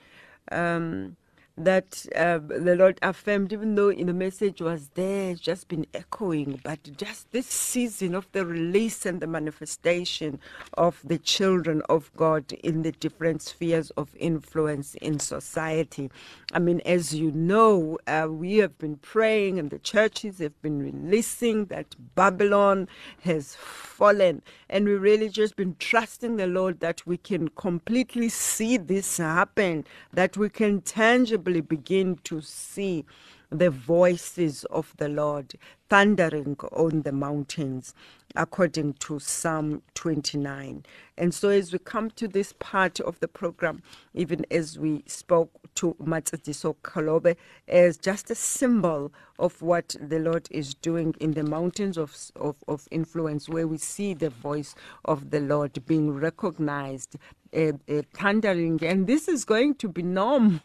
Um, 0.51 1.17
that 1.57 2.05
uh, 2.15 2.39
the 2.39 2.75
Lord 2.75 2.99
affirmed, 3.01 3.53
even 3.53 3.75
though 3.75 3.89
in 3.89 4.07
the 4.07 4.13
message 4.13 4.59
was 4.61 4.89
there, 4.95 5.31
it's 5.31 5.39
just 5.39 5.67
been 5.69 5.85
echoing, 5.93 6.59
but 6.63 6.79
just 6.97 7.31
this 7.31 7.47
season 7.47 8.13
of 8.13 8.27
the 8.33 8.45
release 8.45 9.05
and 9.05 9.21
the 9.21 9.27
manifestation 9.27 10.39
of 10.73 10.99
the 11.03 11.17
children 11.17 11.81
of 11.87 12.11
God 12.17 12.51
in 12.51 12.81
the 12.81 12.91
different 12.91 13.41
spheres 13.41 13.89
of 13.91 14.15
influence 14.17 14.95
in 14.95 15.19
society. 15.19 16.11
I 16.51 16.59
mean, 16.59 16.81
as 16.85 17.13
you 17.13 17.31
know, 17.31 17.97
uh, 18.05 18.27
we 18.29 18.57
have 18.57 18.77
been 18.77 18.97
praying 18.97 19.57
and 19.57 19.69
the 19.69 19.79
churches 19.79 20.39
have 20.39 20.61
been 20.61 20.79
releasing 20.79 21.65
that 21.65 21.95
Babylon 22.15 22.87
has 23.23 23.55
fallen. 23.55 24.41
And 24.69 24.85
we 24.85 24.95
really 24.95 25.29
just 25.29 25.55
been 25.55 25.75
trusting 25.79 26.35
the 26.35 26.47
Lord 26.47 26.79
that 26.81 27.05
we 27.05 27.17
can 27.17 27.47
completely 27.49 28.29
see 28.29 28.77
this 28.77 29.17
happen, 29.17 29.85
that 30.11 30.35
we 30.35 30.49
can 30.49 30.81
tangibly 30.81 31.44
begin 31.62 32.17
to 32.25 32.41
see 32.41 33.05
the 33.49 33.69
voices 33.69 34.65
of 34.65 34.93
the 34.97 35.08
Lord 35.10 35.55
thundering 35.89 36.58
on 36.71 37.03
the 37.03 37.12
mountains, 37.12 37.93
according 38.36 38.93
to 38.95 39.19
Psalm 39.19 39.81
29. 39.93 40.84
And 41.17 41.34
so, 41.34 41.49
as 41.49 41.71
we 41.71 41.79
come 41.79 42.10
to 42.12 42.27
this 42.27 42.53
part 42.60 42.99
of 42.99 43.19
the 43.21 43.27
program, 43.27 43.81
even 44.13 44.45
as 44.51 44.77
we 44.77 45.03
spoke 45.08 45.51
to 45.75 45.95
Matsadiso 46.01 46.75
Kalobe, 46.84 47.38
as 47.67 47.97
just 47.97 48.29
a 48.31 48.36
symbol 48.36 49.13
of 49.39 49.62
what 49.62 49.95
the 50.01 50.19
Lord 50.19 50.47
is 50.51 50.73
doing 50.73 51.15
in 51.19 51.31
the 51.34 51.43
mountains 51.43 51.97
of, 51.97 52.15
of, 52.36 52.58
of 52.67 52.88
influence, 52.91 53.47
where 53.47 53.67
we 53.67 53.77
see 53.77 54.13
the 54.13 54.29
voice 54.29 54.75
of 55.05 55.29
the 55.31 55.39
Lord 55.39 55.86
being 55.86 56.12
recognized 56.13 57.15
uh, 57.55 57.73
uh, 57.89 58.01
thundering, 58.13 58.79
and 58.83 59.07
this 59.07 59.27
is 59.27 59.45
going 59.45 59.75
to 59.75 59.87
be 59.87 60.03
norm 60.03 60.61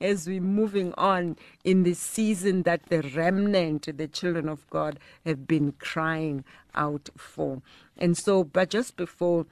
as 0.00 0.26
we're 0.26 0.40
moving 0.40 0.92
on 0.96 1.36
in 1.64 1.82
the 1.82 1.94
season 1.94 2.62
that 2.62 2.86
the 2.86 3.02
remnant, 3.14 3.88
the 3.96 4.06
children 4.06 4.48
of 4.48 4.68
God, 4.70 4.98
have 5.24 5.46
been 5.46 5.72
crying 5.72 6.44
out 6.74 7.08
for. 7.16 7.62
And 7.96 8.16
so, 8.16 8.44
but 8.44 8.70
just 8.70 8.96
before 8.96 9.46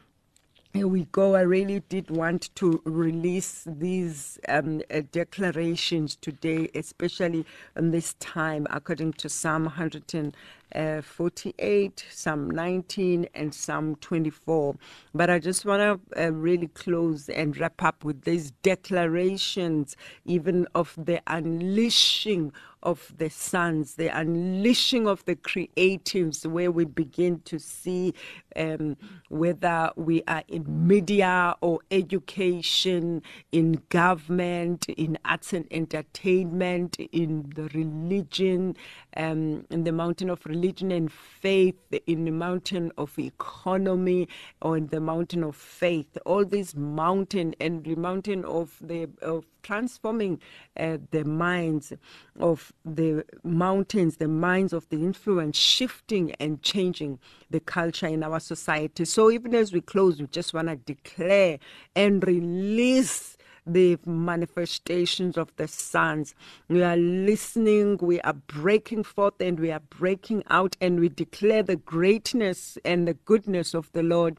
we 0.82 1.04
go. 1.12 1.36
I 1.36 1.42
really 1.42 1.84
did 1.88 2.10
want 2.10 2.52
to 2.56 2.82
release 2.84 3.62
these 3.64 4.40
um, 4.48 4.82
uh, 4.90 5.02
declarations 5.12 6.16
today, 6.16 6.68
especially 6.74 7.46
in 7.76 7.92
this 7.92 8.14
time, 8.14 8.66
according 8.70 9.12
to 9.14 9.28
Psalm 9.28 9.66
148, 9.66 12.04
Psalm 12.10 12.50
19, 12.50 13.28
and 13.36 13.54
Psalm 13.54 13.94
24. 14.00 14.74
But 15.14 15.30
I 15.30 15.38
just 15.38 15.64
want 15.64 15.80
to 15.80 16.00
uh, 16.20 16.32
really 16.32 16.66
close 16.66 17.28
and 17.28 17.56
wrap 17.56 17.80
up 17.80 18.02
with 18.02 18.22
these 18.22 18.50
declarations, 18.64 19.96
even 20.24 20.66
of 20.74 20.92
the 20.98 21.20
unleashing 21.28 22.52
of 22.84 23.12
the 23.16 23.30
sons, 23.30 23.94
the 23.94 24.08
unleashing 24.08 25.08
of 25.08 25.24
the 25.24 25.36
creatives, 25.36 26.46
where 26.46 26.70
we 26.70 26.84
begin 26.84 27.40
to 27.46 27.58
see 27.58 28.14
um, 28.56 28.96
whether 29.28 29.90
we 29.96 30.22
are 30.28 30.44
in 30.48 30.64
media 30.86 31.56
or 31.60 31.80
education, 31.90 33.22
in 33.52 33.82
government, 33.88 34.88
in 34.90 35.18
arts 35.24 35.52
and 35.52 35.66
entertainment, 35.70 36.96
in 37.12 37.50
the 37.54 37.68
religion, 37.74 38.76
um, 39.16 39.64
in 39.70 39.84
the 39.84 39.92
mountain 39.92 40.30
of 40.30 40.44
religion 40.46 40.92
and 40.92 41.10
faith, 41.10 41.76
in 42.06 42.24
the 42.24 42.30
mountain 42.30 42.92
of 42.98 43.18
economy, 43.18 44.28
or 44.60 44.76
in 44.76 44.86
the 44.88 45.00
mountain 45.00 45.42
of 45.42 45.56
faith. 45.56 46.16
All 46.24 46.44
these 46.44 46.76
mountain 46.76 47.54
and 47.60 47.84
the 47.84 47.96
mountain 47.96 48.44
of 48.44 48.76
the 48.80 49.08
of 49.22 49.46
transforming 49.62 50.40
uh, 50.78 50.98
the 51.10 51.24
minds 51.24 51.92
of 52.38 52.72
the 52.84 53.24
mountains, 53.42 54.18
the 54.18 54.28
minds 54.28 54.72
of 54.72 54.88
the 54.90 54.96
influence, 54.96 55.56
shifting 55.56 56.32
and 56.38 56.62
changing 56.62 57.18
the 57.50 57.60
culture 57.60 58.06
in 58.06 58.22
our 58.22 58.40
society. 58.40 59.04
So 59.04 59.30
even 59.30 59.54
as 59.54 59.72
we 59.72 59.80
close, 59.80 60.20
we 60.20 60.26
just 60.26 60.52
want 60.52 60.68
to 60.68 60.76
declare 60.76 61.58
and 61.96 62.26
release 62.26 63.36
the 63.66 63.98
manifestations 64.04 65.38
of 65.38 65.54
the 65.56 65.66
sons. 65.66 66.34
We 66.68 66.82
are 66.82 66.96
listening, 66.96 67.98
we 68.00 68.20
are 68.20 68.34
breaking 68.34 69.04
forth, 69.04 69.40
and 69.40 69.58
we 69.58 69.70
are 69.70 69.80
breaking 69.80 70.44
out, 70.50 70.76
and 70.80 71.00
we 71.00 71.08
declare 71.08 71.62
the 71.62 71.76
greatness 71.76 72.76
and 72.84 73.08
the 73.08 73.14
goodness 73.14 73.74
of 73.74 73.90
the 73.92 74.02
Lord 74.02 74.38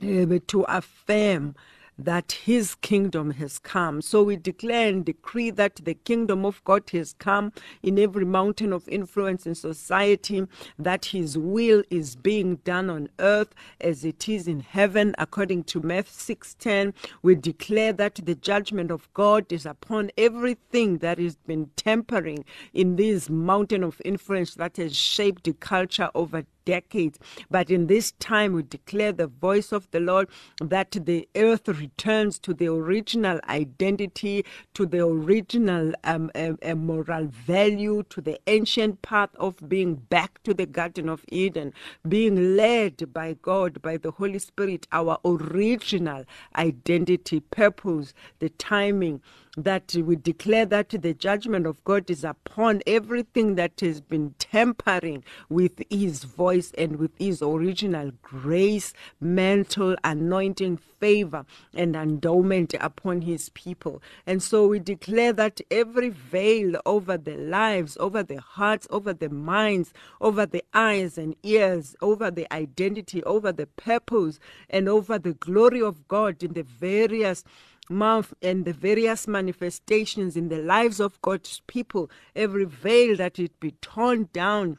uh, 0.00 0.38
to 0.46 0.62
affirm 0.68 1.56
that 1.98 2.32
his 2.32 2.76
kingdom 2.76 3.32
has 3.32 3.58
come. 3.58 4.00
So 4.00 4.22
we 4.22 4.36
declare 4.36 4.88
and 4.88 5.04
decree 5.04 5.50
that 5.50 5.76
the 5.76 5.94
kingdom 5.94 6.44
of 6.44 6.62
God 6.64 6.88
has 6.90 7.14
come 7.18 7.52
in 7.82 7.98
every 7.98 8.24
mountain 8.24 8.72
of 8.72 8.88
influence 8.88 9.46
in 9.46 9.54
society, 9.54 10.46
that 10.78 11.06
his 11.06 11.36
will 11.36 11.82
is 11.90 12.14
being 12.14 12.56
done 12.56 12.88
on 12.88 13.08
earth 13.18 13.54
as 13.80 14.04
it 14.04 14.28
is 14.28 14.46
in 14.46 14.60
heaven, 14.60 15.14
according 15.18 15.64
to 15.64 15.80
Matthew 15.80 16.36
6:10. 16.36 16.94
We 17.22 17.34
declare 17.34 17.92
that 17.94 18.20
the 18.24 18.34
judgment 18.34 18.90
of 18.90 19.12
God 19.14 19.52
is 19.52 19.66
upon 19.66 20.10
everything 20.16 20.98
that 20.98 21.18
has 21.18 21.36
been 21.36 21.70
tempering 21.76 22.44
in 22.72 22.96
this 22.96 23.28
mountain 23.28 23.82
of 23.82 24.00
influence 24.04 24.54
that 24.54 24.76
has 24.76 24.94
shaped 24.96 25.44
the 25.44 25.54
culture 25.54 26.10
over 26.14 26.44
decades. 26.68 27.18
But 27.50 27.70
in 27.70 27.86
this 27.86 28.12
time, 28.12 28.52
we 28.52 28.62
declare 28.62 29.12
the 29.12 29.26
voice 29.26 29.72
of 29.72 29.90
the 29.90 30.00
Lord 30.00 30.28
that 30.60 30.90
the 30.92 31.26
earth 31.34 31.66
returns 31.68 32.38
to 32.40 32.52
the 32.52 32.68
original 32.68 33.40
identity, 33.48 34.44
to 34.74 34.84
the 34.84 35.04
original 35.06 35.92
um, 36.04 36.30
moral 36.76 37.26
value, 37.26 38.02
to 38.10 38.20
the 38.20 38.38
ancient 38.46 39.00
path 39.02 39.30
of 39.36 39.68
being 39.68 39.94
back 39.94 40.42
to 40.44 40.52
the 40.52 40.66
Garden 40.66 41.08
of 41.08 41.24
Eden, 41.30 41.72
being 42.06 42.56
led 42.56 43.12
by 43.12 43.34
God, 43.40 43.80
by 43.80 43.96
the 43.96 44.10
Holy 44.10 44.38
Spirit, 44.38 44.86
our 44.92 45.18
original 45.24 46.24
identity, 46.56 47.40
purpose, 47.40 48.12
the 48.40 48.50
timing 48.50 49.22
that 49.64 49.94
we 49.94 50.16
declare 50.16 50.66
that 50.66 50.90
the 50.90 51.14
judgment 51.14 51.66
of 51.66 51.82
God 51.84 52.10
is 52.10 52.24
upon 52.24 52.82
everything 52.86 53.56
that 53.56 53.80
has 53.80 54.00
been 54.00 54.34
tampering 54.38 55.24
with 55.48 55.82
His 55.90 56.24
voice 56.24 56.72
and 56.78 56.96
with 56.96 57.12
His 57.18 57.42
original 57.42 58.12
grace, 58.22 58.92
mental 59.20 59.96
anointing, 60.04 60.78
favor, 61.00 61.44
and 61.74 61.96
endowment 61.96 62.74
upon 62.80 63.22
His 63.22 63.48
people. 63.50 64.02
And 64.26 64.42
so 64.42 64.66
we 64.68 64.78
declare 64.78 65.32
that 65.34 65.60
every 65.70 66.10
veil 66.10 66.80
over 66.86 67.16
the 67.16 67.36
lives, 67.36 67.96
over 68.00 68.22
the 68.22 68.40
hearts, 68.40 68.86
over 68.90 69.12
the 69.12 69.28
minds, 69.28 69.92
over 70.20 70.46
the 70.46 70.64
eyes 70.74 71.18
and 71.18 71.34
ears, 71.42 71.96
over 72.00 72.30
the 72.30 72.52
identity, 72.52 73.22
over 73.24 73.52
the 73.52 73.66
purpose, 73.66 74.38
and 74.70 74.88
over 74.88 75.18
the 75.18 75.34
glory 75.34 75.82
of 75.82 76.06
God 76.08 76.42
in 76.42 76.52
the 76.54 76.62
various 76.64 77.44
mouth 77.90 78.34
and 78.42 78.64
the 78.64 78.72
various 78.72 79.26
manifestations 79.26 80.36
in 80.36 80.48
the 80.48 80.58
lives 80.58 81.00
of 81.00 81.20
God's 81.22 81.62
people, 81.66 82.10
every 82.34 82.64
veil 82.64 83.16
that 83.16 83.38
it 83.38 83.58
be 83.60 83.72
torn 83.80 84.28
down 84.32 84.78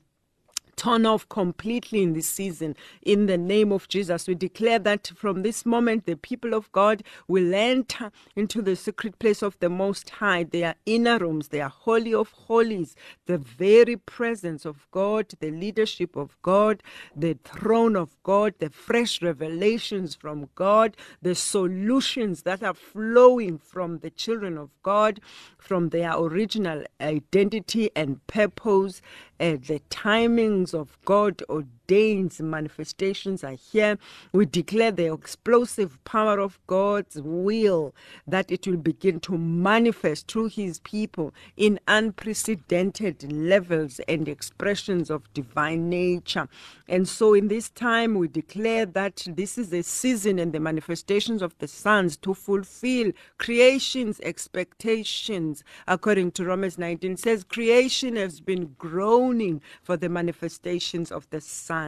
torn 0.80 1.06
off 1.06 1.28
completely 1.28 2.02
in 2.02 2.14
this 2.14 2.30
season. 2.30 2.74
In 3.02 3.26
the 3.26 3.38
name 3.38 3.74
of 3.74 3.90
Jesus, 3.90 4.30
we 4.30 4.34
declare 4.34 4.80
that 4.80 5.12
from 5.14 5.42
this 5.42 5.66
moment, 5.66 6.06
the 6.06 6.16
people 6.16 6.54
of 6.54 6.72
God 6.72 7.04
will 7.28 7.54
enter 7.54 8.14
into 8.34 8.62
the 8.62 8.78
secret 8.78 9.20
place 9.20 9.42
of 9.42 9.60
the 9.60 9.70
Most 9.70 10.10
High, 10.10 10.44
their 10.46 10.76
inner 10.86 11.18
rooms, 11.18 11.50
their 11.50 11.68
holy 11.68 12.14
of 12.14 12.32
holies, 12.32 12.96
the 13.26 13.38
very 13.38 13.98
presence 13.98 14.64
of 14.64 14.88
God, 14.92 15.34
the 15.42 15.52
leadership 15.52 16.16
of 16.16 16.38
God, 16.44 16.82
the 17.14 17.38
throne 17.44 17.98
of 17.98 18.16
God, 18.24 18.54
the 18.60 18.70
fresh 18.70 19.22
revelations 19.22 20.16
from 20.16 20.48
God, 20.56 20.96
the 21.22 21.36
solutions 21.36 22.44
that 22.44 22.64
are 22.64 22.74
flowing 22.74 23.58
from 23.58 24.00
the 24.00 24.12
children 24.12 24.58
of 24.58 24.70
God, 24.82 25.20
from 25.58 25.90
their 25.90 26.14
original 26.16 26.86
identity 27.02 27.90
and 27.98 28.26
purpose 28.28 29.02
uh, 29.40 29.52
the 29.52 29.82
timings 29.90 30.74
of 30.74 30.98
God 31.06 31.42
ordains 31.90 32.40
manifestations 32.40 33.44
are 33.44 33.58
here. 33.72 33.98
We 34.32 34.46
declare 34.46 34.92
the 34.92 35.12
explosive 35.12 36.04
power 36.04 36.40
of 36.40 36.60
God's 36.68 37.20
will 37.20 37.96
that 38.28 38.52
it 38.52 38.68
will 38.68 38.78
begin 38.78 39.20
to 39.22 39.38
manifest 39.38 40.28
through 40.28 40.50
His 40.50 40.80
people 40.82 41.34
in 41.58 41.80
unprecedented 41.88 43.32
levels 43.32 44.00
and 44.08 44.28
expressions 44.28 45.10
of 45.10 45.34
divine 45.34 45.90
nature. 45.90 46.48
And 46.88 47.08
so, 47.08 47.34
in 47.34 47.48
this 47.48 47.70
time, 47.70 48.16
we 48.16 48.28
declare 48.28 48.86
that 48.86 49.26
this 49.28 49.58
is 49.58 49.74
a 49.74 49.82
season 49.82 50.38
and 50.38 50.54
the 50.54 50.60
manifestations 50.60 51.42
of 51.42 51.58
the 51.58 51.68
sons 51.68 52.18
to 52.18 52.36
fulfill 52.36 53.12
creation's 53.40 54.20
expectations, 54.22 55.64
according 55.88 56.32
to 56.32 56.46
Romans 56.46 56.78
19 56.78 57.18
says, 57.18 57.44
creation 57.44 58.16
has 58.16 58.40
been 58.40 58.76
groaning 58.78 59.62
for 59.82 59.98
the 59.98 60.10
manifestations 60.10 61.12
of 61.12 61.28
the 61.32 61.42
sons. 61.42 61.79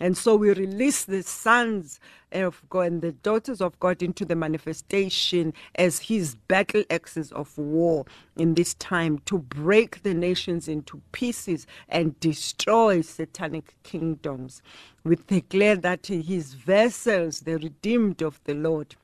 And 0.00 0.16
so 0.16 0.36
we 0.36 0.52
release 0.52 1.04
the 1.04 1.22
sons 1.22 2.00
of 2.32 2.62
God 2.68 2.86
and 2.86 3.02
the 3.02 3.12
daughters 3.12 3.60
of 3.60 3.78
God 3.80 4.02
into 4.02 4.24
the 4.24 4.36
manifestation 4.36 5.52
as 5.74 6.00
his 6.00 6.34
battle 6.34 6.84
axes 6.90 7.32
of 7.32 7.56
war 7.58 8.04
in 8.36 8.54
this 8.54 8.74
time 8.74 9.18
to 9.26 9.38
break 9.38 10.02
the 10.02 10.14
nations 10.14 10.68
into 10.68 11.00
pieces 11.12 11.66
and 11.88 12.18
destroy 12.20 13.00
satanic 13.00 13.74
kingdoms. 13.82 14.62
We 15.04 15.16
declare 15.16 15.76
that 15.76 16.06
his 16.06 16.54
vessels, 16.54 17.40
the 17.40 17.54
redeemed 17.54 18.22
of 18.22 18.40
the 18.44 18.54
Lord, 18.54 18.96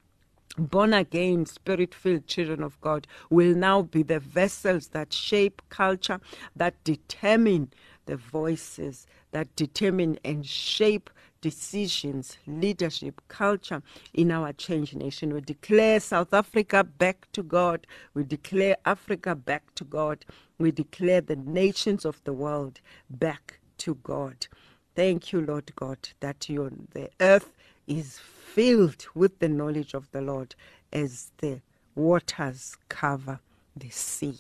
born 0.59 0.95
again, 0.95 1.47
spirit 1.47 1.95
filled 1.95 2.27
children 2.27 2.63
of 2.63 2.81
God 2.81 3.07
will 3.31 3.55
now 3.55 3.83
be 3.83 4.03
the 4.03 4.21
vessels 4.21 4.89
that 4.89 5.13
shape 5.13 5.61
culture, 5.69 6.21
that 6.55 6.83
determine 6.85 7.71
the 8.07 8.17
voices, 8.17 9.07
that 9.33 9.55
determine 9.57 10.19
and 10.25 10.47
shape 10.47 11.11
decisions, 11.41 12.39
leadership, 12.47 13.21
culture 13.29 13.83
in 14.15 14.33
our 14.33 14.53
change 14.53 14.95
nation. 14.95 15.33
We 15.35 15.41
declare 15.43 16.01
South 16.01 16.33
Africa 16.35 16.83
back 16.83 17.29
to 17.33 17.43
God. 17.43 17.87
We 18.15 18.25
declare 18.25 18.77
Africa 18.85 19.35
back 19.35 19.75
to 19.77 19.85
God. 19.85 20.25
We 20.59 20.71
declare 20.73 21.21
the 21.21 21.37
nations 21.37 22.05
of 22.05 22.23
the 22.25 22.33
world 22.33 22.81
back 23.11 23.61
to 23.79 23.97
God. 23.97 24.47
Thank 24.95 25.33
you, 25.33 25.43
Lord 25.43 25.71
God, 25.77 26.09
that 26.21 26.49
you, 26.49 26.71
the 26.93 27.11
earth 27.21 27.53
is 27.87 28.19
filled 28.19 29.07
with 29.15 29.39
the 29.39 29.49
knowledge 29.49 29.95
of 29.95 30.11
the 30.13 30.23
Lord 30.23 30.55
as 30.93 31.31
the 31.39 31.61
waters 31.95 32.77
cover 32.89 33.41
the 33.77 33.91
sea. 33.91 34.39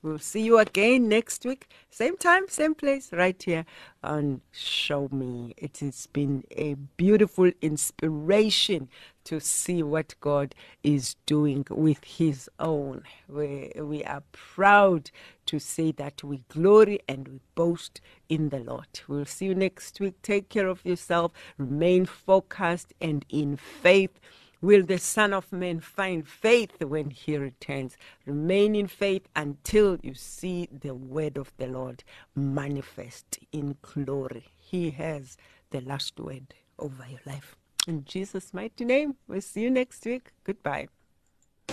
We'll 0.00 0.20
see 0.20 0.42
you 0.42 0.58
again 0.58 1.08
next 1.08 1.44
week, 1.44 1.68
same 1.90 2.16
time, 2.16 2.46
same 2.48 2.76
place, 2.76 3.12
right 3.12 3.42
here 3.42 3.64
on 4.02 4.42
Show 4.52 5.08
Me. 5.10 5.54
It 5.56 5.78
has 5.78 6.06
been 6.06 6.44
a 6.52 6.74
beautiful 6.74 7.50
inspiration 7.60 8.88
to 9.24 9.40
see 9.40 9.82
what 9.82 10.14
God 10.20 10.54
is 10.84 11.16
doing 11.26 11.66
with 11.68 12.04
His 12.04 12.48
own. 12.60 13.02
We, 13.28 13.72
we 13.76 14.04
are 14.04 14.22
proud 14.30 15.10
to 15.46 15.58
say 15.58 15.90
that 15.92 16.22
we 16.22 16.44
glory 16.48 17.00
and 17.08 17.26
we 17.26 17.40
boast 17.56 18.00
in 18.28 18.50
the 18.50 18.60
Lord. 18.60 19.00
We'll 19.08 19.26
see 19.26 19.46
you 19.46 19.54
next 19.56 19.98
week. 19.98 20.22
Take 20.22 20.48
care 20.48 20.68
of 20.68 20.84
yourself, 20.84 21.32
remain 21.56 22.06
focused 22.06 22.94
and 23.00 23.24
in 23.28 23.56
faith 23.56 24.20
will 24.60 24.84
the 24.84 24.98
Son 24.98 25.32
of 25.32 25.52
Man 25.52 25.80
find 25.80 26.26
faith 26.26 26.82
when 26.82 27.10
he 27.10 27.36
returns. 27.36 27.96
Remain 28.26 28.74
in 28.74 28.86
faith 28.86 29.28
until 29.36 29.98
you 30.02 30.14
see 30.14 30.68
the 30.70 30.94
word 30.94 31.36
of 31.36 31.52
the 31.56 31.66
Lord 31.66 32.04
manifest 32.34 33.38
in 33.52 33.76
glory. 33.82 34.46
He 34.56 34.90
has 34.90 35.36
the 35.70 35.80
last 35.80 36.18
word 36.18 36.54
over 36.78 37.04
your 37.08 37.20
life. 37.26 37.56
In 37.86 38.04
Jesus' 38.04 38.52
mighty 38.52 38.84
name, 38.84 39.16
we'll 39.26 39.40
see 39.40 39.62
you 39.62 39.70
next 39.70 40.04
week. 40.04 40.30
Goodbye. 40.44 40.88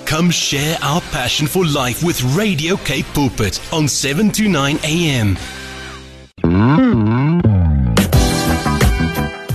Come 0.06 0.30
share 0.30 0.78
our 0.82 1.02
passion 1.02 1.48
for 1.48 1.66
life 1.66 2.04
with 2.04 2.22
Radio 2.36 2.76
Cape 2.78 3.06
Pulpit 3.14 3.60
on 3.74 3.88
7 3.88 4.32
to 4.32 4.48
9 4.48 4.80
a.m. 4.84 5.38
Mm-hmm. 6.44 7.45